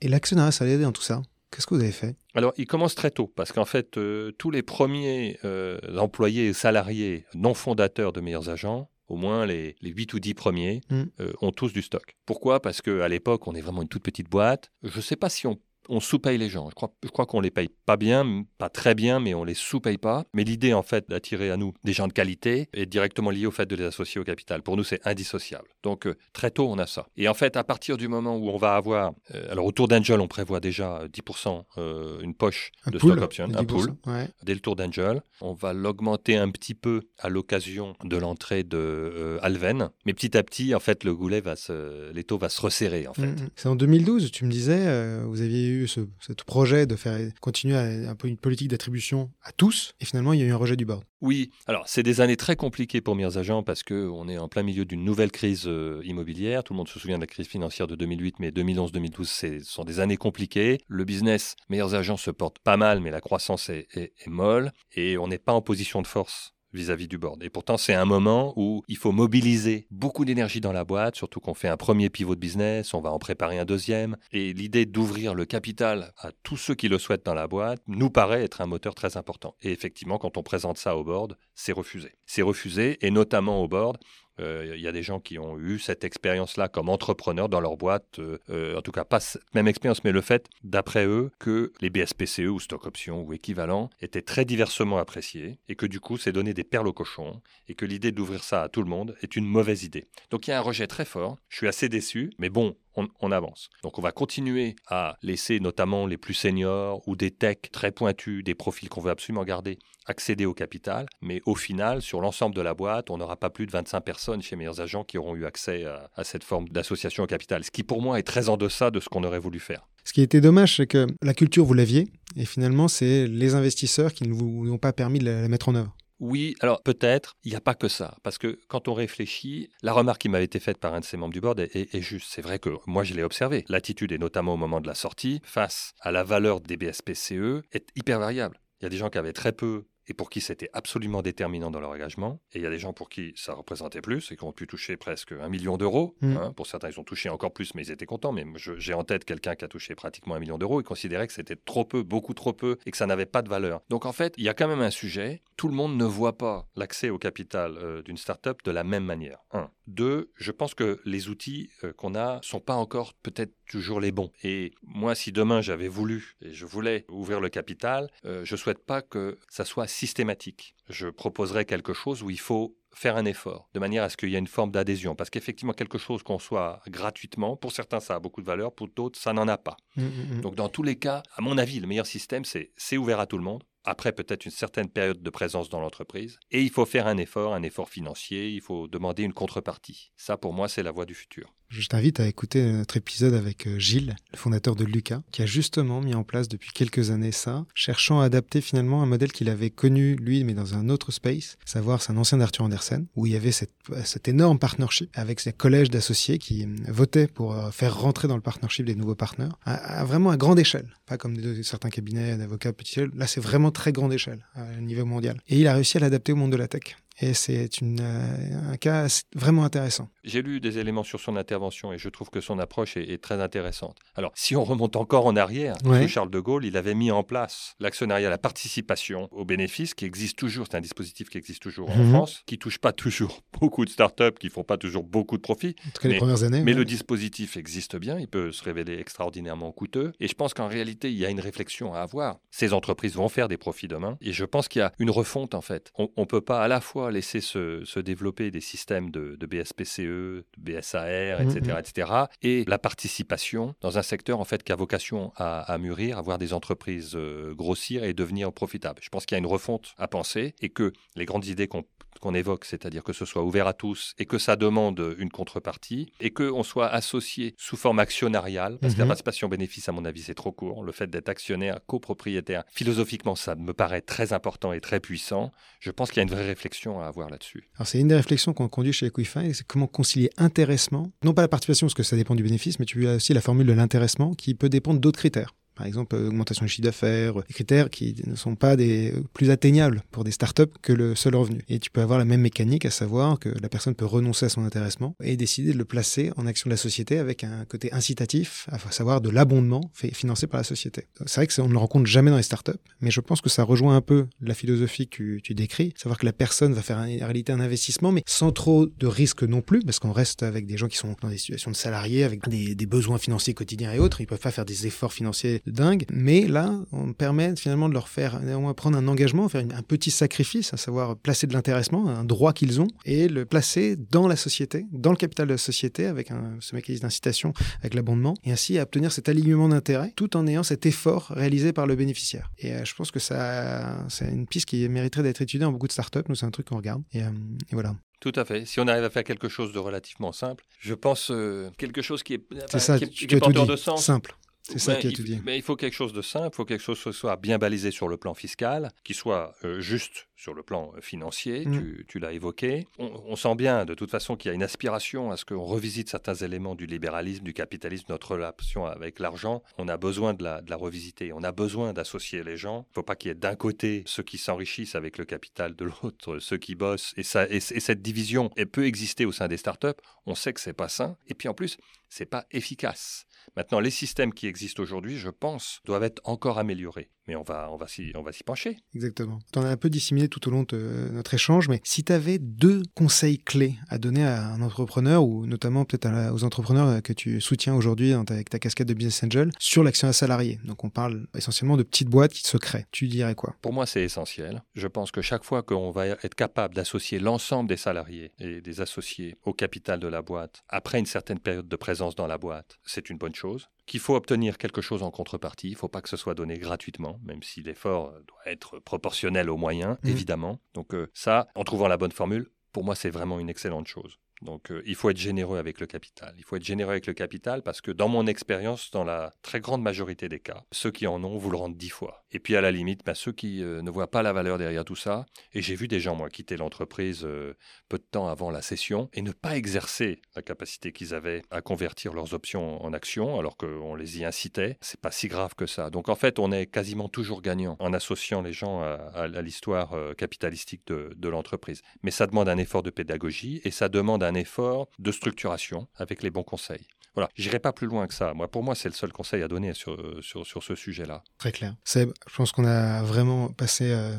et 0.00 0.08
l'actionnariat, 0.08 0.50
ça 0.50 0.64
l'a 0.64 0.72
aidé 0.72 0.82
dans 0.82 0.92
tout 0.92 1.02
ça 1.02 1.22
Qu'est-ce 1.52 1.68
que 1.68 1.74
vous 1.74 1.80
avez 1.80 1.92
fait? 1.92 2.16
Alors, 2.34 2.52
il 2.56 2.66
commence 2.66 2.96
très 2.96 3.12
tôt, 3.12 3.32
parce 3.34 3.52
qu'en 3.52 3.64
fait, 3.64 3.96
euh, 3.96 4.32
tous 4.32 4.50
les 4.50 4.62
premiers 4.62 5.38
euh, 5.44 5.78
employés 5.96 6.48
et 6.48 6.52
salariés 6.52 7.24
non 7.34 7.54
fondateurs 7.54 8.12
de 8.12 8.20
meilleurs 8.20 8.50
agents 8.50 8.90
au 9.08 9.16
moins 9.16 9.46
les, 9.46 9.76
les 9.80 9.90
8 9.90 10.14
ou 10.14 10.20
10 10.20 10.34
premiers, 10.34 10.80
mm. 10.90 11.02
euh, 11.20 11.32
ont 11.40 11.52
tous 11.52 11.72
du 11.72 11.82
stock. 11.82 12.16
Pourquoi? 12.26 12.60
Parce 12.60 12.82
qu'à 12.82 13.08
l'époque, 13.08 13.46
on 13.46 13.54
est 13.54 13.60
vraiment 13.60 13.82
une 13.82 13.88
toute 13.88 14.02
petite 14.02 14.28
boîte. 14.28 14.72
Je 14.82 14.96
ne 14.96 15.02
sais 15.02 15.16
pas 15.16 15.28
si 15.28 15.46
on 15.46 15.58
on 15.88 16.00
sous-paye 16.00 16.38
les 16.38 16.48
gens. 16.48 16.68
Je 16.70 16.74
crois, 16.74 16.92
je 17.02 17.08
crois 17.08 17.26
qu'on 17.26 17.40
les 17.40 17.50
paye 17.50 17.68
pas 17.86 17.96
bien, 17.96 18.44
pas 18.58 18.68
très 18.68 18.94
bien, 18.94 19.20
mais 19.20 19.34
on 19.34 19.44
les 19.44 19.54
sous-paye 19.54 19.98
pas. 19.98 20.24
Mais 20.34 20.44
l'idée, 20.44 20.72
en 20.72 20.82
fait, 20.82 21.08
d'attirer 21.08 21.50
à 21.50 21.56
nous 21.56 21.72
des 21.84 21.92
gens 21.92 22.08
de 22.08 22.12
qualité 22.12 22.68
est 22.72 22.86
directement 22.86 23.30
liée 23.30 23.46
au 23.46 23.50
fait 23.50 23.66
de 23.66 23.76
les 23.76 23.84
associer 23.84 24.20
au 24.20 24.24
capital. 24.24 24.62
Pour 24.62 24.76
nous, 24.76 24.84
c'est 24.84 25.00
indissociable. 25.06 25.68
Donc, 25.82 26.06
euh, 26.06 26.16
très 26.32 26.50
tôt, 26.50 26.68
on 26.68 26.78
a 26.78 26.86
ça. 26.86 27.06
Et 27.16 27.28
en 27.28 27.34
fait, 27.34 27.56
à 27.56 27.64
partir 27.64 27.96
du 27.96 28.08
moment 28.08 28.36
où 28.36 28.48
on 28.50 28.56
va 28.56 28.74
avoir, 28.74 29.12
euh, 29.34 29.52
alors 29.52 29.66
autour 29.66 29.88
d'Angel, 29.88 30.20
on 30.20 30.28
prévoit 30.28 30.60
déjà 30.60 31.02
10%, 31.12 31.64
euh, 31.78 32.20
une 32.20 32.34
poche 32.34 32.72
de 32.86 32.98
stock 32.98 33.20
option, 33.20 33.48
un 33.54 33.64
pool, 33.64 33.94
dès 34.42 34.54
le 34.54 34.60
tour 34.60 34.76
d'Angel. 34.76 35.22
On 35.40 35.52
va 35.52 35.72
l'augmenter 35.72 36.36
un 36.36 36.50
petit 36.50 36.74
peu 36.74 37.02
à 37.18 37.28
l'occasion 37.28 37.94
de 38.04 38.16
l'entrée 38.16 38.64
de 38.64 39.38
Alven. 39.42 39.90
Mais 40.04 40.14
petit 40.14 40.36
à 40.36 40.42
petit, 40.42 40.74
en 40.74 40.80
fait, 40.80 41.04
le 41.04 41.14
goulet 41.14 41.40
va 41.40 41.56
se, 41.56 42.10
les 42.12 42.24
taux 42.24 42.38
va 42.38 42.48
se 42.48 42.60
resserrer, 42.60 43.06
en 43.06 43.14
fait. 43.14 43.26
Mm, 43.26 43.44
mm. 43.44 43.50
C'est 43.54 43.68
en 43.68 43.76
2012, 43.76 44.30
tu 44.30 44.44
me 44.44 44.50
disais, 44.50 45.20
vous 45.24 45.40
aviez 45.40 45.68
eu 45.68 45.75
ce, 45.86 46.00
projet 46.46 46.86
de 46.86 46.96
faire 46.96 47.18
continuer 47.40 47.76
un 47.76 48.14
peu 48.14 48.28
une 48.28 48.36
politique 48.36 48.68
d'attribution 48.68 49.30
à 49.42 49.52
tous, 49.52 49.94
et 50.00 50.04
finalement 50.04 50.32
il 50.32 50.40
y 50.40 50.42
a 50.42 50.46
eu 50.46 50.52
un 50.52 50.56
rejet 50.56 50.76
du 50.76 50.84
board. 50.84 51.04
Oui, 51.20 51.50
alors 51.66 51.84
c'est 51.86 52.02
des 52.02 52.20
années 52.20 52.36
très 52.36 52.56
compliquées 52.56 53.00
pour 53.00 53.16
Meilleurs 53.16 53.38
Agents 53.38 53.62
parce 53.62 53.82
qu'on 53.82 54.28
est 54.28 54.38
en 54.38 54.48
plein 54.48 54.62
milieu 54.62 54.84
d'une 54.84 55.04
nouvelle 55.04 55.32
crise 55.32 55.64
euh, 55.66 56.00
immobilière. 56.04 56.62
Tout 56.62 56.72
le 56.72 56.78
monde 56.78 56.88
se 56.88 56.98
souvient 56.98 57.16
de 57.16 57.22
la 57.22 57.26
crise 57.26 57.46
financière 57.46 57.86
de 57.86 57.96
2008, 57.96 58.36
mais 58.38 58.50
2011-2012, 58.50 59.24
ce 59.24 59.64
sont 59.64 59.84
des 59.84 60.00
années 60.00 60.16
compliquées. 60.16 60.78
Le 60.88 61.04
business 61.04 61.56
Meilleurs 61.68 61.94
Agents 61.94 62.16
se 62.16 62.30
porte 62.30 62.58
pas 62.58 62.76
mal, 62.76 63.00
mais 63.00 63.10
la 63.10 63.20
croissance 63.20 63.68
est 63.70 63.88
molle, 64.26 64.72
et 64.94 65.18
on 65.18 65.28
n'est 65.28 65.38
pas 65.38 65.52
en 65.52 65.62
position 65.62 66.02
de 66.02 66.06
force 66.06 66.55
vis-à-vis 66.72 67.08
du 67.08 67.18
board. 67.18 67.42
Et 67.42 67.50
pourtant, 67.50 67.76
c'est 67.76 67.94
un 67.94 68.04
moment 68.04 68.52
où 68.56 68.82
il 68.88 68.96
faut 68.96 69.12
mobiliser 69.12 69.86
beaucoup 69.90 70.24
d'énergie 70.24 70.60
dans 70.60 70.72
la 70.72 70.84
boîte, 70.84 71.16
surtout 71.16 71.40
qu'on 71.40 71.54
fait 71.54 71.68
un 71.68 71.76
premier 71.76 72.10
pivot 72.10 72.34
de 72.34 72.40
business, 72.40 72.94
on 72.94 73.00
va 73.00 73.10
en 73.10 73.18
préparer 73.18 73.58
un 73.58 73.64
deuxième. 73.64 74.16
Et 74.32 74.52
l'idée 74.52 74.86
d'ouvrir 74.86 75.34
le 75.34 75.44
capital 75.44 76.12
à 76.18 76.30
tous 76.42 76.56
ceux 76.56 76.74
qui 76.74 76.88
le 76.88 76.98
souhaitent 76.98 77.24
dans 77.24 77.34
la 77.34 77.46
boîte 77.46 77.80
nous 77.86 78.10
paraît 78.10 78.42
être 78.42 78.60
un 78.60 78.66
moteur 78.66 78.94
très 78.94 79.16
important. 79.16 79.56
Et 79.62 79.72
effectivement, 79.72 80.18
quand 80.18 80.36
on 80.36 80.42
présente 80.42 80.78
ça 80.78 80.96
au 80.96 81.04
board, 81.04 81.36
c'est 81.54 81.72
refusé. 81.72 82.12
C'est 82.26 82.42
refusé, 82.42 82.98
et 83.00 83.10
notamment 83.10 83.62
au 83.62 83.68
board, 83.68 83.98
euh, 84.40 84.74
il 84.76 84.80
y 84.80 84.88
a 84.88 84.92
des 84.92 85.02
gens 85.02 85.20
qui 85.20 85.38
ont 85.38 85.58
eu 85.58 85.78
cette 85.78 86.04
expérience-là 86.04 86.68
comme 86.68 86.88
entrepreneurs 86.88 87.48
dans 87.48 87.60
leur 87.60 87.76
boîte, 87.76 88.18
euh, 88.18 88.38
euh, 88.50 88.76
en 88.76 88.82
tout 88.82 88.92
cas 88.92 89.04
pas 89.04 89.18
même 89.54 89.68
expérience, 89.68 90.04
mais 90.04 90.12
le 90.12 90.20
fait, 90.20 90.48
d'après 90.62 91.06
eux, 91.06 91.30
que 91.38 91.72
les 91.80 91.90
BSPCE 91.90 92.48
ou 92.48 92.60
stock 92.60 92.86
options 92.86 93.22
ou 93.22 93.32
équivalents 93.32 93.90
étaient 94.00 94.22
très 94.22 94.44
diversement 94.44 94.98
appréciés 94.98 95.58
et 95.68 95.74
que 95.74 95.86
du 95.86 96.00
coup, 96.00 96.16
c'est 96.16 96.32
donner 96.32 96.54
des 96.54 96.64
perles 96.64 96.88
au 96.88 96.92
cochon 96.92 97.40
et 97.68 97.74
que 97.74 97.86
l'idée 97.86 98.12
d'ouvrir 98.12 98.42
ça 98.42 98.62
à 98.62 98.68
tout 98.68 98.82
le 98.82 98.88
monde 98.88 99.16
est 99.22 99.36
une 99.36 99.46
mauvaise 99.46 99.84
idée. 99.84 100.06
Donc 100.30 100.46
il 100.46 100.50
y 100.50 100.52
a 100.52 100.58
un 100.58 100.62
rejet 100.62 100.86
très 100.86 101.04
fort. 101.04 101.38
Je 101.48 101.56
suis 101.56 101.68
assez 101.68 101.88
déçu, 101.88 102.30
mais 102.38 102.48
bon, 102.48 102.76
on, 102.96 103.32
avance. 103.32 103.70
Donc 103.82 103.98
on 103.98 104.02
va 104.02 104.12
continuer 104.12 104.76
à 104.86 105.16
laisser 105.22 105.60
notamment 105.60 106.06
les 106.06 106.16
plus 106.16 106.34
seniors 106.34 107.06
ou 107.06 107.16
des 107.16 107.30
techs 107.30 107.70
très 107.72 107.92
pointus, 107.92 108.42
des 108.42 108.54
profils 108.54 108.88
qu'on 108.88 109.00
veut 109.00 109.10
absolument 109.10 109.44
garder, 109.44 109.78
accéder 110.06 110.46
au 110.46 110.54
capital. 110.54 111.06
Mais 111.20 111.42
au 111.46 111.54
final, 111.54 112.02
sur 112.02 112.20
l'ensemble 112.20 112.54
de 112.54 112.62
la 112.62 112.74
boîte, 112.74 113.10
on 113.10 113.18
n'aura 113.18 113.36
pas 113.36 113.50
plus 113.50 113.66
de 113.66 113.72
25 113.72 114.00
personnes 114.00 114.42
chez 114.42 114.56
Meilleurs 114.56 114.80
Agents 114.80 115.04
qui 115.04 115.18
auront 115.18 115.34
eu 115.34 115.44
accès 115.44 115.84
à, 115.84 116.24
cette 116.24 116.44
forme 116.44 116.68
d'association 116.68 117.24
au 117.24 117.26
capital, 117.26 117.64
ce 117.64 117.70
qui 117.70 117.82
pour 117.82 118.02
moi 118.02 118.18
est 118.18 118.22
très 118.22 118.48
en 118.48 118.56
deçà 118.56 118.90
de 118.90 119.00
ce 119.00 119.08
qu'on 119.08 119.24
aurait 119.24 119.38
voulu 119.38 119.60
faire. 119.60 119.86
Ce 120.04 120.12
qui 120.12 120.22
était 120.22 120.40
dommage, 120.40 120.76
c'est 120.76 120.86
que 120.86 121.06
la 121.22 121.34
culture, 121.34 121.64
vous 121.64 121.74
l'aviez, 121.74 122.08
et 122.36 122.44
finalement, 122.44 122.88
c'est 122.88 123.26
les 123.26 123.54
investisseurs 123.54 124.12
qui 124.12 124.28
ne 124.28 124.32
vous 124.32 124.70
ont 124.70 124.78
pas 124.78 124.92
permis 124.92 125.18
de 125.18 125.24
la 125.24 125.48
mettre 125.48 125.68
en 125.68 125.74
œuvre. 125.74 125.96
Oui, 126.18 126.54
alors 126.60 126.82
peut-être, 126.82 127.36
il 127.44 127.50
n'y 127.50 127.56
a 127.56 127.60
pas 127.60 127.74
que 127.74 127.88
ça. 127.88 128.16
Parce 128.22 128.38
que 128.38 128.58
quand 128.68 128.88
on 128.88 128.94
réfléchit, 128.94 129.70
la 129.82 129.92
remarque 129.92 130.22
qui 130.22 130.28
m'avait 130.28 130.44
été 130.44 130.60
faite 130.60 130.78
par 130.78 130.94
un 130.94 131.00
de 131.00 131.04
ses 131.04 131.16
membres 131.16 131.34
du 131.34 131.40
board 131.40 131.60
est, 131.60 131.94
est 131.94 132.00
juste. 132.00 132.28
C'est 132.30 132.42
vrai 132.42 132.58
que 132.58 132.70
moi, 132.86 133.04
je 133.04 133.14
l'ai 133.14 133.22
observé. 133.22 133.64
L'attitude, 133.68 134.12
et 134.12 134.18
notamment 134.18 134.54
au 134.54 134.56
moment 134.56 134.80
de 134.80 134.86
la 134.86 134.94
sortie, 134.94 135.40
face 135.44 135.92
à 136.00 136.12
la 136.12 136.24
valeur 136.24 136.60
des 136.60 136.76
BSPCE, 136.76 137.62
est 137.72 137.88
hyper 137.96 138.18
variable. 138.18 138.60
Il 138.80 138.84
y 138.84 138.86
a 138.86 138.90
des 138.90 138.96
gens 138.96 139.10
qui 139.10 139.18
avaient 139.18 139.32
très 139.32 139.52
peu 139.52 139.86
et 140.08 140.14
pour 140.14 140.30
qui 140.30 140.40
c'était 140.40 140.70
absolument 140.72 141.22
déterminant 141.22 141.70
dans 141.70 141.80
leur 141.80 141.90
engagement. 141.90 142.40
Et 142.52 142.58
il 142.58 142.62
y 142.62 142.66
a 142.66 142.70
des 142.70 142.78
gens 142.78 142.92
pour 142.92 143.08
qui 143.08 143.32
ça 143.36 143.54
représentait 143.54 144.00
plus 144.00 144.30
et 144.32 144.36
qui 144.36 144.44
ont 144.44 144.52
pu 144.52 144.66
toucher 144.66 144.96
presque 144.96 145.32
un 145.32 145.48
million 145.48 145.76
d'euros. 145.76 146.16
Mm. 146.20 146.36
hein. 146.36 146.52
Pour 146.56 146.66
certains, 146.66 146.90
ils 146.90 147.00
ont 147.00 147.04
touché 147.04 147.28
encore 147.28 147.52
plus, 147.52 147.74
mais 147.74 147.84
ils 147.84 147.90
étaient 147.90 148.06
contents. 148.06 148.32
Mais 148.32 148.44
j'ai 148.56 148.94
en 148.94 149.04
tête 149.04 149.24
quelqu'un 149.24 149.54
qui 149.54 149.64
a 149.64 149.68
touché 149.68 149.94
pratiquement 149.94 150.34
un 150.34 150.38
million 150.38 150.58
d'euros 150.58 150.80
et 150.80 150.84
considérait 150.84 151.26
que 151.26 151.32
c'était 151.32 151.56
trop 151.56 151.84
peu, 151.84 152.02
beaucoup 152.02 152.34
trop 152.34 152.52
peu, 152.52 152.78
et 152.86 152.90
que 152.90 152.96
ça 152.96 153.06
n'avait 153.06 153.26
pas 153.26 153.42
de 153.42 153.48
valeur. 153.48 153.80
Donc 153.88 154.06
en 154.06 154.12
fait, 154.12 154.34
il 154.36 154.44
y 154.44 154.48
a 154.48 154.54
quand 154.54 154.68
même 154.68 154.80
un 154.80 154.90
sujet. 154.90 155.42
Tout 155.56 155.68
le 155.68 155.74
monde 155.74 155.96
ne 155.96 156.04
voit 156.04 156.36
pas 156.36 156.68
l'accès 156.76 157.10
au 157.10 157.18
capital 157.18 157.76
euh, 157.78 158.02
d'une 158.02 158.16
start-up 158.16 158.60
de 158.64 158.70
la 158.70 158.84
même 158.84 159.04
manière. 159.04 159.38
Un. 159.52 159.70
Deux, 159.86 160.32
je 160.34 160.50
pense 160.50 160.74
que 160.74 161.00
les 161.04 161.28
outils 161.28 161.70
euh, 161.84 161.92
qu'on 161.92 162.14
a 162.14 162.40
sont 162.42 162.60
pas 162.60 162.74
encore 162.74 163.14
peut-être 163.14 163.54
toujours 163.68 164.00
les 164.00 164.12
bons. 164.12 164.30
Et 164.42 164.72
moi, 164.82 165.14
si 165.14 165.32
demain 165.32 165.60
j'avais 165.60 165.88
voulu 165.88 166.36
et 166.42 166.52
je 166.52 166.66
voulais 166.66 167.04
ouvrir 167.08 167.40
le 167.40 167.48
capital, 167.48 168.10
euh, 168.24 168.44
je 168.44 168.56
souhaite 168.56 168.84
pas 168.84 169.02
que 169.02 169.38
ça 169.48 169.64
soit 169.64 169.86
systématique. 169.96 170.74
Je 170.88 171.08
proposerais 171.08 171.64
quelque 171.64 171.94
chose 171.94 172.22
où 172.22 172.30
il 172.30 172.38
faut 172.38 172.76
faire 172.92 173.16
un 173.16 173.24
effort, 173.24 173.68
de 173.74 173.80
manière 173.80 174.02
à 174.02 174.08
ce 174.08 174.16
qu'il 174.16 174.30
y 174.30 174.36
ait 174.36 174.38
une 174.38 174.46
forme 174.46 174.70
d'adhésion. 174.70 175.14
Parce 175.14 175.30
qu'effectivement, 175.30 175.72
quelque 175.72 175.98
chose 175.98 176.22
qu'on 176.22 176.38
soit 176.38 176.80
gratuitement, 176.88 177.56
pour 177.56 177.72
certains, 177.72 178.00
ça 178.00 178.14
a 178.14 178.18
beaucoup 178.20 178.40
de 178.40 178.46
valeur, 178.46 178.74
pour 178.74 178.88
d'autres, 178.88 179.18
ça 179.18 179.32
n'en 179.32 179.48
a 179.48 179.58
pas. 179.58 179.76
Mm, 179.96 180.02
mm, 180.02 180.36
mm. 180.36 180.40
Donc, 180.40 180.54
dans 180.54 180.68
tous 180.68 180.82
les 180.82 180.96
cas, 180.96 181.22
à 181.36 181.42
mon 181.42 181.58
avis, 181.58 181.80
le 181.80 181.86
meilleur 181.86 182.06
système, 182.06 182.44
c'est 182.44 182.72
c'est 182.76 182.96
ouvert 182.96 183.20
à 183.20 183.26
tout 183.26 183.38
le 183.38 183.44
monde. 183.44 183.64
Après, 183.84 184.12
peut-être 184.12 184.44
une 184.44 184.50
certaine 184.50 184.88
période 184.88 185.22
de 185.22 185.30
présence 185.30 185.68
dans 185.68 185.80
l'entreprise. 185.80 186.38
Et 186.50 186.60
il 186.62 186.70
faut 186.70 186.86
faire 186.86 187.06
un 187.06 187.18
effort, 187.18 187.54
un 187.54 187.62
effort 187.62 187.88
financier. 187.88 188.50
Il 188.50 188.60
faut 188.60 188.88
demander 188.88 189.22
une 189.22 189.32
contrepartie. 189.32 190.10
Ça, 190.16 190.36
pour 190.36 190.52
moi, 190.52 190.68
c'est 190.68 190.82
la 190.82 190.90
voie 190.90 191.06
du 191.06 191.14
futur. 191.14 191.54
Je 191.68 191.88
t'invite 191.88 192.20
à 192.20 192.26
écouter 192.26 192.64
notre 192.72 192.96
épisode 192.96 193.34
avec 193.34 193.66
euh, 193.66 193.78
Gilles, 193.78 194.14
le 194.32 194.38
fondateur 194.38 194.76
de 194.76 194.84
Lucas, 194.84 195.22
qui 195.32 195.42
a 195.42 195.46
justement 195.46 196.00
mis 196.00 196.14
en 196.14 196.22
place 196.22 196.48
depuis 196.48 196.70
quelques 196.72 197.10
années 197.10 197.32
ça, 197.32 197.66
cherchant 197.74 198.20
à 198.20 198.24
adapter 198.24 198.60
finalement 198.60 199.02
un 199.02 199.06
modèle 199.06 199.32
qu'il 199.32 199.48
avait 199.48 199.70
connu, 199.70 200.14
lui, 200.14 200.44
mais 200.44 200.54
dans 200.54 200.74
un 200.74 200.88
autre 200.88 201.10
space, 201.10 201.58
savoir 201.64 202.02
c'est 202.02 202.12
un 202.12 202.16
ancien 202.16 202.38
d'Arthur 202.38 202.64
Andersen, 202.64 203.06
où 203.16 203.26
il 203.26 203.32
y 203.32 203.36
avait 203.36 203.52
cette, 203.52 203.72
cet 204.04 204.28
énorme 204.28 204.58
partnership 204.58 205.10
avec 205.14 205.40
ses 205.40 205.52
collèges 205.52 205.90
d'associés 205.90 206.38
qui 206.38 206.64
euh, 206.64 206.68
votaient 206.88 207.26
pour 207.26 207.54
euh, 207.54 207.70
faire 207.72 207.98
rentrer 207.98 208.28
dans 208.28 208.36
le 208.36 208.42
partnership 208.42 208.86
des 208.86 208.94
nouveaux 208.94 209.16
partenaires, 209.16 209.58
à, 209.64 210.04
vraiment 210.04 210.30
à 210.30 210.36
grande 210.36 210.60
échelle, 210.60 210.94
pas 211.04 211.18
comme 211.18 211.36
certains 211.62 211.90
cabinets 211.90 212.36
d'avocats 212.36 212.72
échelle, 212.80 213.10
là 213.14 213.26
c'est 213.26 213.40
vraiment 213.40 213.72
très 213.72 213.92
grande 213.92 214.12
échelle, 214.12 214.46
à 214.54 214.64
niveau 214.80 215.04
mondial. 215.04 215.40
Et 215.48 215.58
il 215.58 215.66
a 215.66 215.74
réussi 215.74 215.96
à 215.96 216.00
l'adapter 216.00 216.32
au 216.32 216.36
monde 216.36 216.52
de 216.52 216.56
la 216.56 216.68
tech. 216.68 216.96
Et 217.20 217.32
c'est 217.34 217.68
euh, 217.82 218.70
un 218.72 218.76
cas 218.76 219.06
vraiment 219.34 219.64
intéressant. 219.64 220.08
J'ai 220.24 220.42
lu 220.42 220.60
des 220.60 220.78
éléments 220.78 221.02
sur 221.04 221.20
son 221.20 221.36
intervention 221.36 221.92
et 221.92 221.98
je 221.98 222.08
trouve 222.08 222.28
que 222.30 222.40
son 222.40 222.58
approche 222.58 222.96
est, 222.96 223.08
est 223.10 223.22
très 223.22 223.40
intéressante. 223.40 223.96
Alors, 224.16 224.32
si 224.34 224.54
on 224.56 224.64
remonte 224.64 224.96
encore 224.96 225.26
en 225.26 225.36
arrière, 225.36 225.76
Ouais. 225.84 226.08
Charles 226.08 226.30
de 226.30 226.40
Gaulle, 226.40 226.64
il 226.64 226.76
avait 226.76 226.94
mis 226.94 227.10
en 227.10 227.22
place 227.22 227.74
l'actionnariat, 227.80 228.28
la 228.30 228.38
participation 228.38 229.28
aux 229.32 229.44
bénéfices 229.44 229.94
qui 229.94 230.04
existe 230.04 230.36
toujours. 230.36 230.66
C'est 230.70 230.76
un 230.76 230.80
dispositif 230.80 231.28
qui 231.30 231.38
existe 231.38 231.62
toujours 231.62 231.90
en 231.90 231.96
Mhm. 231.96 232.10
France, 232.10 232.42
qui 232.46 232.58
touche 232.58 232.78
pas 232.78 232.92
toujours 232.92 233.40
beaucoup 233.60 233.84
de 233.84 233.90
startups, 233.90 234.32
qui 234.38 234.48
font 234.50 234.64
pas 234.64 234.76
toujours 234.76 235.04
beaucoup 235.04 235.36
de 235.36 235.42
profit. 235.42 235.76
En 235.86 235.90
tout 235.90 236.02
cas, 236.02 236.08
les 236.08 236.16
premières 236.18 236.42
années. 236.42 236.62
Mais 236.62 236.72
ouais. 236.72 236.78
le 236.78 236.84
dispositif 236.84 237.56
existe 237.56 237.96
bien, 237.96 238.18
il 238.18 238.28
peut 238.28 238.52
se 238.52 238.62
révéler 238.64 238.98
extraordinairement 238.98 239.72
coûteux. 239.72 240.12
Et 240.20 240.28
je 240.28 240.34
pense 240.34 240.54
qu'en 240.54 240.68
réalité, 240.68 241.10
il 241.10 241.16
y 241.18 241.24
a 241.24 241.30
une 241.30 241.40
réflexion 241.40 241.94
à 241.94 242.00
avoir. 242.00 242.38
Ces 242.50 242.72
entreprises 242.72 243.14
vont 243.14 243.28
faire 243.28 243.48
des 243.48 243.56
profits 243.56 243.88
demain. 243.88 244.18
Et 244.20 244.32
je 244.32 244.44
pense 244.44 244.68
qu'il 244.68 244.80
y 244.80 244.82
a 244.82 244.92
une 244.98 245.10
refonte, 245.10 245.54
en 245.54 245.60
fait. 245.62 245.92
On 245.96 246.08
ne 246.18 246.24
peut 246.24 246.40
pas 246.40 246.62
à 246.62 246.68
la 246.68 246.80
fois 246.80 247.05
laisser 247.10 247.40
se, 247.40 247.84
se 247.84 248.00
développer 248.00 248.50
des 248.50 248.60
systèmes 248.60 249.10
de, 249.10 249.36
de 249.36 249.46
BSPCE, 249.46 250.00
de 250.00 250.44
BSAR, 250.58 251.40
etc., 251.40 251.76
etc., 251.78 252.12
et 252.42 252.64
la 252.66 252.78
participation 252.78 253.74
dans 253.80 253.98
un 253.98 254.02
secteur, 254.02 254.40
en 254.40 254.44
fait, 254.44 254.62
qui 254.62 254.72
a 254.72 254.76
vocation 254.76 255.32
à, 255.36 255.60
à 255.60 255.78
mûrir, 255.78 256.18
à 256.18 256.22
voir 256.22 256.38
des 256.38 256.52
entreprises 256.52 257.12
euh, 257.14 257.54
grossir 257.54 258.04
et 258.04 258.14
devenir 258.14 258.52
profitables. 258.52 259.00
Je 259.02 259.08
pense 259.08 259.26
qu'il 259.26 259.34
y 259.34 259.38
a 259.38 259.40
une 259.40 259.46
refonte 259.46 259.94
à 259.98 260.08
penser 260.08 260.54
et 260.60 260.68
que 260.68 260.92
les 261.14 261.24
grandes 261.24 261.46
idées 261.46 261.68
qu'on 261.68 261.84
qu'on 262.18 262.34
évoque, 262.34 262.64
c'est-à-dire 262.64 263.02
que 263.04 263.12
ce 263.12 263.24
soit 263.24 263.42
ouvert 263.44 263.66
à 263.66 263.72
tous 263.72 264.14
et 264.18 264.26
que 264.26 264.38
ça 264.38 264.56
demande 264.56 265.14
une 265.18 265.30
contrepartie 265.30 266.12
et 266.20 266.30
qu'on 266.30 266.62
soit 266.62 266.88
associé 266.88 267.54
sous 267.58 267.76
forme 267.76 267.98
actionnariale, 267.98 268.78
parce 268.80 268.94
que 268.94 268.98
la 268.98 269.04
Mhm. 269.04 269.08
participation 269.08 269.48
bénéfice, 269.48 269.88
à 269.88 269.92
mon 269.92 270.04
avis, 270.04 270.22
c'est 270.22 270.34
trop 270.34 270.52
court. 270.52 270.82
Le 270.84 270.92
fait 270.92 271.08
d'être 271.08 271.28
actionnaire, 271.28 271.80
copropriétaire, 271.86 272.64
philosophiquement, 272.72 273.34
ça 273.36 273.54
me 273.54 273.72
paraît 273.72 274.00
très 274.00 274.32
important 274.32 274.72
et 274.72 274.80
très 274.80 275.00
puissant. 275.00 275.52
Je 275.80 275.90
pense 275.90 276.10
qu'il 276.10 276.18
y 276.18 276.20
a 276.20 276.24
une 276.24 276.30
vraie 276.30 276.46
réflexion 276.46 277.00
à 277.00 277.06
avoir 277.06 277.28
là-dessus. 277.30 277.68
Alors 277.76 277.86
c'est 277.86 277.98
une 278.00 278.08
des 278.08 278.16
réflexions 278.16 278.52
qu'on 278.52 278.68
conduit 278.68 278.92
chez 278.92 279.06
Equify, 279.06 279.54
c'est 279.54 279.66
comment 279.66 279.86
concilier 279.86 280.30
intéressement, 280.36 281.10
non 281.24 281.34
pas 281.34 281.42
la 281.42 281.48
participation 281.48 281.86
parce 281.86 281.94
que 281.94 282.02
ça 282.02 282.16
dépend 282.16 282.34
du 282.34 282.42
bénéfice, 282.42 282.78
mais 282.78 282.86
tu 282.86 283.06
as 283.08 283.14
aussi 283.16 283.32
la 283.34 283.40
formule 283.40 283.66
de 283.66 283.72
l'intéressement 283.72 284.34
qui 284.34 284.54
peut 284.54 284.68
dépendre 284.68 285.00
d'autres 285.00 285.18
critères. 285.18 285.54
Par 285.76 285.86
exemple, 285.86 286.16
euh, 286.16 286.28
augmentation 286.28 286.64
du 286.64 286.70
chiffre 286.70 286.84
d'affaires, 286.84 287.38
euh, 287.38 287.44
des 287.46 287.54
critères 287.54 287.90
qui 287.90 288.16
ne 288.26 288.34
sont 288.34 288.56
pas 288.56 288.76
des 288.76 289.12
euh, 289.12 289.22
plus 289.34 289.50
atteignables 289.50 290.02
pour 290.10 290.24
des 290.24 290.30
startups 290.30 290.72
que 290.80 290.92
le 290.92 291.14
seul 291.14 291.36
revenu. 291.36 291.60
Et 291.68 291.78
tu 291.78 291.90
peux 291.90 292.00
avoir 292.00 292.18
la 292.18 292.24
même 292.24 292.40
mécanique, 292.40 292.86
à 292.86 292.90
savoir 292.90 293.38
que 293.38 293.50
la 293.60 293.68
personne 293.68 293.94
peut 293.94 294.06
renoncer 294.06 294.46
à 294.46 294.48
son 294.48 294.64
intéressement 294.64 295.14
et 295.22 295.36
décider 295.36 295.72
de 295.72 295.78
le 295.78 295.84
placer 295.84 296.32
en 296.36 296.46
action 296.46 296.68
de 296.68 296.72
la 296.72 296.78
société 296.78 297.18
avec 297.18 297.44
un 297.44 297.66
côté 297.66 297.92
incitatif, 297.92 298.68
à 298.72 298.78
savoir 298.90 299.20
de 299.20 299.28
l'abondement 299.28 299.90
financé 299.92 300.46
par 300.46 300.58
la 300.58 300.64
société. 300.64 301.04
C'est 301.26 301.36
vrai 301.36 301.46
que 301.46 301.60
on 301.60 301.68
ne 301.68 301.72
le 301.72 301.78
rencontre 301.78 302.06
jamais 302.06 302.30
dans 302.30 302.36
les 302.36 302.42
startups, 302.42 302.72
mais 303.00 303.10
je 303.10 303.20
pense 303.20 303.40
que 303.40 303.48
ça 303.48 303.62
rejoint 303.62 303.96
un 303.96 304.00
peu 304.00 304.26
la 304.40 304.54
philosophie 304.54 305.08
que 305.08 305.16
tu, 305.16 305.40
tu 305.42 305.54
décris, 305.54 305.92
savoir 305.96 306.18
que 306.18 306.24
la 306.26 306.32
personne 306.32 306.72
va 306.72 306.82
faire 306.82 306.98
en 306.98 307.04
réalité 307.04 307.52
un 307.52 307.60
investissement, 307.60 308.12
mais 308.12 308.22
sans 308.26 308.52
trop 308.52 308.86
de 308.86 309.06
risques 309.06 309.42
non 309.42 309.60
plus, 309.60 309.80
parce 309.80 309.98
qu'on 309.98 310.12
reste 310.12 310.42
avec 310.42 310.66
des 310.66 310.76
gens 310.76 310.88
qui 310.88 310.96
sont 310.96 311.14
dans 311.20 311.28
des 311.28 311.38
situations 311.38 311.70
de 311.70 311.76
salariés, 311.76 312.24
avec 312.24 312.48
des, 312.48 312.74
des 312.74 312.86
besoins 312.86 313.18
financiers 313.18 313.54
quotidiens 313.54 313.92
et 313.92 313.98
autres, 313.98 314.20
ils 314.20 314.26
peuvent 314.26 314.38
pas 314.38 314.50
faire 314.50 314.64
des 314.64 314.86
efforts 314.86 315.12
financiers 315.12 315.62
de 315.66 315.70
dingue, 315.72 316.04
mais 316.10 316.46
là, 316.46 316.80
on 316.92 317.12
permet 317.12 317.54
finalement 317.56 317.88
de 317.88 317.94
leur 317.94 318.08
faire 318.08 318.40
néanmoins 318.40 318.72
prendre 318.74 318.96
un 318.96 319.08
engagement, 319.08 319.48
faire 319.48 319.60
une- 319.62 319.72
un 319.72 319.82
petit 319.82 320.10
sacrifice, 320.10 320.72
à 320.72 320.76
savoir 320.76 321.16
placer 321.16 321.46
de 321.46 321.52
l'intéressement, 321.52 322.08
un 322.08 322.24
droit 322.24 322.52
qu'ils 322.52 322.80
ont, 322.80 322.86
et 323.04 323.28
le 323.28 323.44
placer 323.44 323.96
dans 323.96 324.28
la 324.28 324.36
société, 324.36 324.86
dans 324.92 325.10
le 325.10 325.16
capital 325.16 325.46
de 325.48 325.52
la 325.54 325.58
société, 325.58 326.06
avec 326.06 326.30
un, 326.30 326.56
ce 326.60 326.74
mécanisme 326.76 327.02
d'incitation, 327.02 327.52
avec 327.80 327.94
l'abondement, 327.94 328.34
et 328.44 328.52
ainsi 328.52 328.78
à 328.78 328.82
obtenir 328.82 329.10
cet 329.12 329.28
alignement 329.28 329.68
d'intérêt, 329.68 330.12
tout 330.16 330.36
en 330.36 330.46
ayant 330.46 330.62
cet 330.62 330.86
effort 330.86 331.26
réalisé 331.30 331.72
par 331.72 331.86
le 331.86 331.96
bénéficiaire. 331.96 332.50
Et 332.58 332.72
euh, 332.72 332.84
je 332.84 332.94
pense 332.94 333.10
que 333.10 333.18
ça, 333.20 334.04
c'est 334.08 334.28
une 334.28 334.46
piste 334.46 334.66
qui 334.68 334.88
mériterait 334.88 335.22
d'être 335.22 335.42
étudiée 335.42 335.60
dans 335.64 335.72
beaucoup 335.72 335.88
de 335.88 335.92
startups. 335.92 336.20
Nous, 336.28 336.34
c'est 336.36 336.46
un 336.46 336.50
truc 336.50 336.66
qu'on 336.68 336.76
regarde. 336.76 337.02
Et, 337.12 337.22
euh, 337.22 337.28
et 337.70 337.74
voilà. 337.74 337.94
Tout 338.20 338.32
à 338.36 338.44
fait. 338.44 338.64
Si 338.64 338.80
on 338.80 338.88
arrive 338.88 339.04
à 339.04 339.10
faire 339.10 339.24
quelque 339.24 339.48
chose 339.48 339.72
de 339.72 339.78
relativement 339.78 340.32
simple, 340.32 340.64
je 340.80 340.94
pense 340.94 341.30
euh, 341.30 341.70
quelque 341.76 342.00
chose 342.02 342.22
qui 342.22 342.34
est, 342.34 342.42
C'est 342.70 342.78
ça, 342.78 342.98
qui 342.98 343.04
est- 343.04 343.08
tu, 343.08 343.26
qui 343.26 343.34
est 343.34 343.38
porteur 343.38 343.66
de 343.66 343.76
sens. 343.76 344.04
Simple. 344.04 344.34
C'est 344.68 344.78
ça 344.78 344.96
qui 344.96 345.12
tout 345.12 345.22
dit. 345.22 345.40
Mais 345.44 345.56
il 345.56 345.62
faut 345.62 345.76
quelque 345.76 345.94
chose 345.94 346.12
de 346.12 346.22
simple, 346.22 346.48
il 346.52 346.56
faut 346.56 346.64
quelque 346.64 346.82
chose 346.82 347.00
qui 347.02 347.12
soit 347.12 347.36
bien 347.36 347.58
balisé 347.58 347.90
sur 347.90 348.08
le 348.08 348.16
plan 348.16 348.34
fiscal, 348.34 348.90
qui 349.04 349.14
soit 349.14 349.54
euh, 349.64 349.80
juste 349.80 350.28
sur 350.36 350.54
le 350.54 350.62
plan 350.62 350.92
euh, 350.96 351.00
financier, 351.00 351.64
Mm. 351.66 351.72
tu, 351.72 352.04
tu 352.08 352.18
l'as 352.18 352.32
évoqué. 352.32 352.86
On, 352.98 353.10
on 353.26 353.36
sent 353.36 353.54
bien 353.54 353.84
de 353.84 353.94
toute 353.94 354.10
façon 354.10 354.36
qu'il 354.36 354.48
y 354.48 354.52
a 354.52 354.54
une 354.54 354.62
aspiration 354.62 355.30
à 355.30 355.36
ce 355.36 355.44
qu'on 355.44 355.62
revisite 355.62 356.08
certains 356.10 356.34
éléments 356.34 356.74
du 356.74 356.86
libéralisme, 356.86 357.44
du 357.44 357.54
capitalisme, 357.54 358.06
notre 358.08 358.32
relation 358.32 358.86
avec 358.86 359.18
l'argent. 359.20 359.62
On 359.78 359.88
a 359.88 359.96
besoin 359.96 360.34
de 360.34 360.42
la, 360.42 360.60
de 360.62 360.70
la 360.70 360.76
revisiter, 360.76 361.32
on 361.32 361.42
a 361.42 361.52
besoin 361.52 361.92
d'associer 361.92 362.42
les 362.42 362.56
gens. 362.56 362.86
Il 362.88 362.90
ne 362.90 362.94
faut 362.94 363.02
pas 363.02 363.16
qu'il 363.16 363.28
y 363.28 363.32
ait 363.32 363.34
d'un 363.36 363.54
côté 363.56 364.02
ceux 364.06 364.22
qui 364.22 364.36
s'enrichissent 364.38 364.94
avec 364.94 365.16
le 365.18 365.24
capital, 365.24 365.76
de 365.76 365.84
l'autre 365.84 366.38
ceux 366.38 366.58
qui 366.58 366.74
bossent. 366.74 367.14
Et, 367.16 367.22
ça, 367.22 367.46
et, 367.48 367.56
et 367.56 367.60
cette 367.60 368.02
division, 368.02 368.50
elle 368.56 368.66
peut 368.68 368.84
exister 368.86 369.24
au 369.24 369.32
sein 369.32 369.48
des 369.48 369.56
startups. 369.56 369.86
On 370.26 370.34
sait 370.34 370.52
que 370.52 370.60
c'est 370.60 370.72
pas 370.72 370.88
sain. 370.88 371.16
Et 371.28 371.34
puis 371.34 371.48
en 371.48 371.54
plus, 371.54 371.76
c'est 372.08 372.26
pas 372.26 372.46
efficace. 372.50 373.25
Maintenant, 373.56 373.80
les 373.80 373.90
systèmes 373.90 374.32
qui 374.32 374.46
existent 374.46 374.82
aujourd'hui, 374.82 375.18
je 375.18 375.30
pense, 375.30 375.80
doivent 375.84 376.02
être 376.02 376.20
encore 376.24 376.58
améliorés. 376.58 377.10
Mais 377.26 377.36
on 377.36 377.42
va, 377.42 377.70
on 377.72 377.76
va 377.76 377.88
s'y, 377.88 378.12
on 378.14 378.22
va 378.22 378.32
s'y 378.32 378.44
pencher. 378.44 378.78
Exactement. 378.94 379.38
Tu 379.52 379.58
en 379.58 379.62
as 379.62 379.68
un 379.68 379.76
peu 379.76 379.90
disséminé 379.90 380.28
tout 380.28 380.46
au 380.48 380.50
long 380.50 380.62
de 380.62 380.68
euh, 380.74 381.10
notre 381.10 381.34
échange, 381.34 381.68
mais 381.68 381.80
si 381.84 382.04
tu 382.04 382.12
avais 382.12 382.38
deux 382.38 382.82
conseils 382.94 383.38
clés 383.38 383.74
à 383.88 383.98
donner 383.98 384.24
à 384.24 384.46
un 384.46 384.62
entrepreneur, 384.62 385.24
ou 385.24 385.46
notamment 385.46 385.84
peut-être 385.84 386.32
aux 386.32 386.44
entrepreneurs 386.44 387.02
que 387.02 387.12
tu 387.12 387.40
soutiens 387.40 387.74
aujourd'hui 387.74 388.12
avec 388.12 388.50
ta 388.50 388.58
casquette 388.58 388.88
de 388.88 388.94
Business 388.94 389.24
Angel, 389.24 389.50
sur 389.58 389.82
l'action 389.82 390.08
à 390.08 390.12
salarié, 390.12 390.58
donc 390.64 390.84
on 390.84 390.90
parle 390.90 391.26
essentiellement 391.34 391.76
de 391.76 391.82
petites 391.82 392.08
boîtes 392.08 392.32
qui 392.32 392.42
se 392.42 392.56
créent, 392.56 392.86
tu 392.92 393.08
dirais 393.08 393.34
quoi? 393.34 393.56
Pour 393.62 393.72
moi, 393.72 393.86
c'est 393.86 394.02
essentiel. 394.02 394.62
Je 394.74 394.86
pense 394.86 395.10
que 395.10 395.22
chaque 395.22 395.44
fois 395.44 395.62
qu'on 395.62 395.90
va 395.90 396.06
être 396.06 396.34
capable 396.34 396.74
d'associer 396.74 397.18
l'ensemble 397.18 397.68
des 397.68 397.76
salariés 397.76 398.32
et 398.38 398.60
des 398.60 398.80
associés 398.80 399.36
au 399.44 399.52
capital 399.52 400.00
de 400.00 400.08
la 400.08 400.22
boîte, 400.22 400.62
après 400.68 400.98
une 400.98 401.06
certaine 401.06 401.38
période 401.38 401.68
de 401.68 401.76
présence 401.76 402.14
dans 402.14 402.26
la 402.26 402.38
boîte, 402.38 402.78
c'est 402.84 403.10
une 403.10 403.18
bonne 403.18 403.34
chose. 403.34 403.68
Qu'il 403.86 404.00
faut 404.00 404.16
obtenir 404.16 404.58
quelque 404.58 404.80
chose 404.82 405.02
en 405.02 405.10
contrepartie. 405.10 405.68
Il 405.68 405.72
ne 405.72 405.76
faut 405.76 405.88
pas 405.88 406.00
que 406.02 406.08
ce 406.08 406.16
soit 406.16 406.34
donné 406.34 406.58
gratuitement, 406.58 407.20
même 407.24 407.42
si 407.42 407.62
l'effort 407.62 408.12
doit 408.26 408.40
être 408.52 408.78
proportionnel 408.80 409.48
aux 409.48 409.56
moyens, 409.56 409.96
Mhm. 410.02 410.10
évidemment. 410.10 410.60
Donc 410.74 410.92
euh, 410.94 411.08
ça, 411.14 411.46
en 411.54 411.62
trouvant 411.64 411.86
la 411.88 411.96
bonne 411.96 412.12
formule, 412.12 412.50
pour 412.72 412.84
moi, 412.84 412.94
c'est 412.94 413.10
vraiment 413.10 413.38
une 413.40 413.48
excellente 413.48 413.86
chose. 413.86 414.18
Donc 414.42 414.70
euh, 414.70 414.82
il 414.86 414.94
faut 414.94 415.10
être 415.10 415.16
généreux 415.16 415.58
avec 415.58 415.80
le 415.80 415.86
capital. 415.86 416.34
Il 416.36 416.44
faut 416.44 416.56
être 416.56 416.64
généreux 416.64 416.90
avec 416.90 417.06
le 417.06 417.14
capital 417.14 417.62
parce 417.62 417.80
que 417.80 417.90
dans 417.90 418.08
mon 418.08 418.26
expérience, 418.26 418.90
dans 418.90 419.04
la 419.04 419.32
très 419.42 419.60
grande 419.60 419.82
majorité 419.82 420.28
des 420.28 420.40
cas, 420.40 420.64
ceux 420.72 420.90
qui 420.90 421.06
en 421.06 421.22
ont 421.24 421.38
vous 421.38 421.50
le 421.50 421.56
rendent 421.56 421.76
dix 421.76 421.88
fois. 421.88 422.24
Et 422.32 422.38
puis 422.38 422.56
à 422.56 422.60
la 422.60 422.70
limite, 422.70 423.04
bah, 423.04 423.14
ceux 423.14 423.32
qui 423.32 423.62
euh, 423.62 423.80
ne 423.82 423.90
voient 423.90 424.10
pas 424.10 424.22
la 424.22 424.32
valeur 424.32 424.58
derrière 424.58 424.84
tout 424.84 424.96
ça, 424.96 425.26
et 425.52 425.62
j'ai 425.62 425.74
vu 425.74 425.88
des 425.88 426.00
gens, 426.00 426.14
moi, 426.14 426.28
quitter 426.28 426.56
l'entreprise 426.56 427.24
euh, 427.24 427.54
peu 427.88 427.98
de 427.98 428.04
temps 428.04 428.28
avant 428.28 428.50
la 428.50 428.62
session 428.62 429.08
et 429.14 429.22
ne 429.22 429.32
pas 429.32 429.56
exercer 429.56 430.20
la 430.34 430.42
capacité 430.42 430.92
qu'ils 430.92 431.14
avaient 431.14 431.42
à 431.50 431.62
convertir 431.62 432.12
leurs 432.12 432.34
options 432.34 432.84
en 432.84 432.92
actions 432.92 433.38
alors 433.38 433.56
qu'on 433.56 433.94
les 433.94 434.20
y 434.20 434.24
incitait, 434.24 434.76
c'est 434.80 435.00
pas 435.00 435.10
si 435.10 435.28
grave 435.28 435.54
que 435.54 435.66
ça. 435.66 435.88
Donc 435.88 436.08
en 436.08 436.14
fait, 436.14 436.38
on 436.38 436.52
est 436.52 436.66
quasiment 436.66 437.08
toujours 437.08 437.40
gagnant 437.40 437.76
en 437.78 437.92
associant 437.92 438.42
les 438.42 438.52
gens 438.52 438.82
à, 438.82 439.26
l'histoire 439.26 439.94
capitalistique 440.16 440.82
de, 440.86 441.12
de 441.16 441.28
l'entreprise. 441.28 441.82
Mais 442.02 442.10
ça 442.10 442.26
demande 442.26 442.48
un 442.48 442.58
effort 442.58 442.82
de 442.82 442.90
pédagogie 442.90 443.60
et 443.64 443.70
ça 443.70 443.88
demande 443.88 444.22
un 444.26 444.34
effort 444.34 444.88
de 444.98 445.12
structuration 445.12 445.88
avec 445.96 446.22
les 446.22 446.30
bons 446.30 446.42
conseils. 446.42 446.86
Voilà, 447.14 447.30
j'irai 447.34 447.58
pas 447.58 447.72
plus 447.72 447.86
loin 447.86 448.06
que 448.06 448.12
ça. 448.12 448.34
Moi, 448.34 448.46
pour 448.46 448.62
moi, 448.62 448.74
c'est 448.74 448.90
le 448.90 448.94
seul 448.94 449.10
conseil 449.10 449.42
à 449.42 449.48
donner 449.48 449.72
sur, 449.72 449.96
sur, 450.22 450.46
sur 450.46 450.62
ce 450.62 450.74
sujet-là. 450.74 451.24
Très 451.38 451.50
clair. 451.50 451.74
Seb, 451.82 452.10
je 452.28 452.36
pense 452.36 452.52
qu'on 452.52 452.66
a 452.66 453.02
vraiment 453.02 453.48
passé 453.48 453.86
euh, 453.86 454.14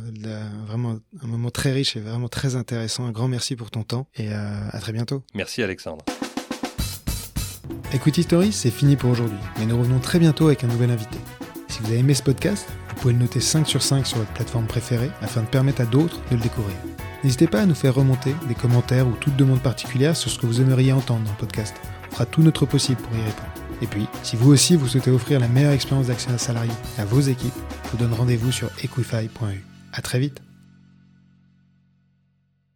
vraiment 0.66 0.98
un 1.22 1.28
moment 1.28 1.52
très 1.52 1.72
riche 1.72 1.96
et 1.96 2.00
vraiment 2.00 2.28
très 2.28 2.56
intéressant. 2.56 3.06
Un 3.06 3.12
grand 3.12 3.28
merci 3.28 3.56
pour 3.56 3.70
ton 3.70 3.84
temps 3.84 4.08
et 4.16 4.34
euh, 4.34 4.70
à 4.72 4.80
très 4.80 4.94
bientôt. 4.94 5.24
Merci 5.36 5.62
Alexandre. 5.62 6.04
Écoute 7.94 8.18
History, 8.18 8.52
c'est 8.52 8.72
fini 8.72 8.96
pour 8.96 9.12
aujourd'hui, 9.12 9.38
mais 9.60 9.68
nous 9.68 9.78
revenons 9.78 10.00
très 10.00 10.18
bientôt 10.18 10.48
avec 10.48 10.64
un 10.64 10.68
nouvel 10.68 10.90
invité. 10.90 11.18
Si 11.68 11.80
vous 11.82 11.88
avez 11.88 12.00
aimé 12.00 12.16
ce 12.16 12.24
podcast, 12.24 12.68
vous 12.90 12.96
pouvez 12.96 13.14
le 13.14 13.20
noter 13.20 13.40
5 13.40 13.68
sur 13.68 13.84
5 13.84 14.08
sur 14.08 14.18
votre 14.18 14.34
plateforme 14.34 14.66
préférée 14.66 15.12
afin 15.22 15.44
de 15.44 15.48
permettre 15.48 15.82
à 15.82 15.86
d'autres 15.86 16.20
de 16.32 16.36
le 16.36 16.42
découvrir. 16.42 16.76
N'hésitez 17.24 17.48
pas 17.48 17.62
à 17.62 17.66
nous 17.66 17.76
faire 17.76 17.96
remonter 17.96 18.36
des 18.48 18.56
commentaires 18.56 19.08
ou 19.08 19.12
toute 19.12 19.36
demande 19.36 19.62
particulière 19.62 20.16
sur 20.16 20.30
ce 20.30 20.40
que 20.40 20.46
vous 20.46 20.62
aimeriez 20.62 20.94
entendre 20.94 21.24
dans 21.24 21.32
le 21.32 21.38
podcast. 21.38 21.76
On 22.10 22.14
fera 22.14 22.26
tout 22.26 22.42
notre 22.42 22.66
possible 22.66 23.02
pour 23.02 23.14
y 23.18 23.22
répondre. 23.22 23.52
Et 23.82 23.88
puis, 23.88 24.08
si 24.24 24.36
vous 24.36 24.52
aussi 24.52 24.76
vous 24.76 24.88
souhaitez 24.88 25.12
offrir 25.12 25.40
la 25.40 25.48
meilleure 25.48 25.74
expérience 25.74 26.08
d'actionnaire 26.08 26.40
salarié 26.40 26.72
à 26.98 27.06
vos 27.06 27.20
équipes, 27.20 27.54
je 27.86 27.90
vous 27.92 27.98
donne 27.98 28.14
rendez-vous 28.14 28.52
sur 28.52 28.70
equify.eu. 28.84 29.64
À 29.94 30.02
très 30.02 30.20
vite 30.20 30.47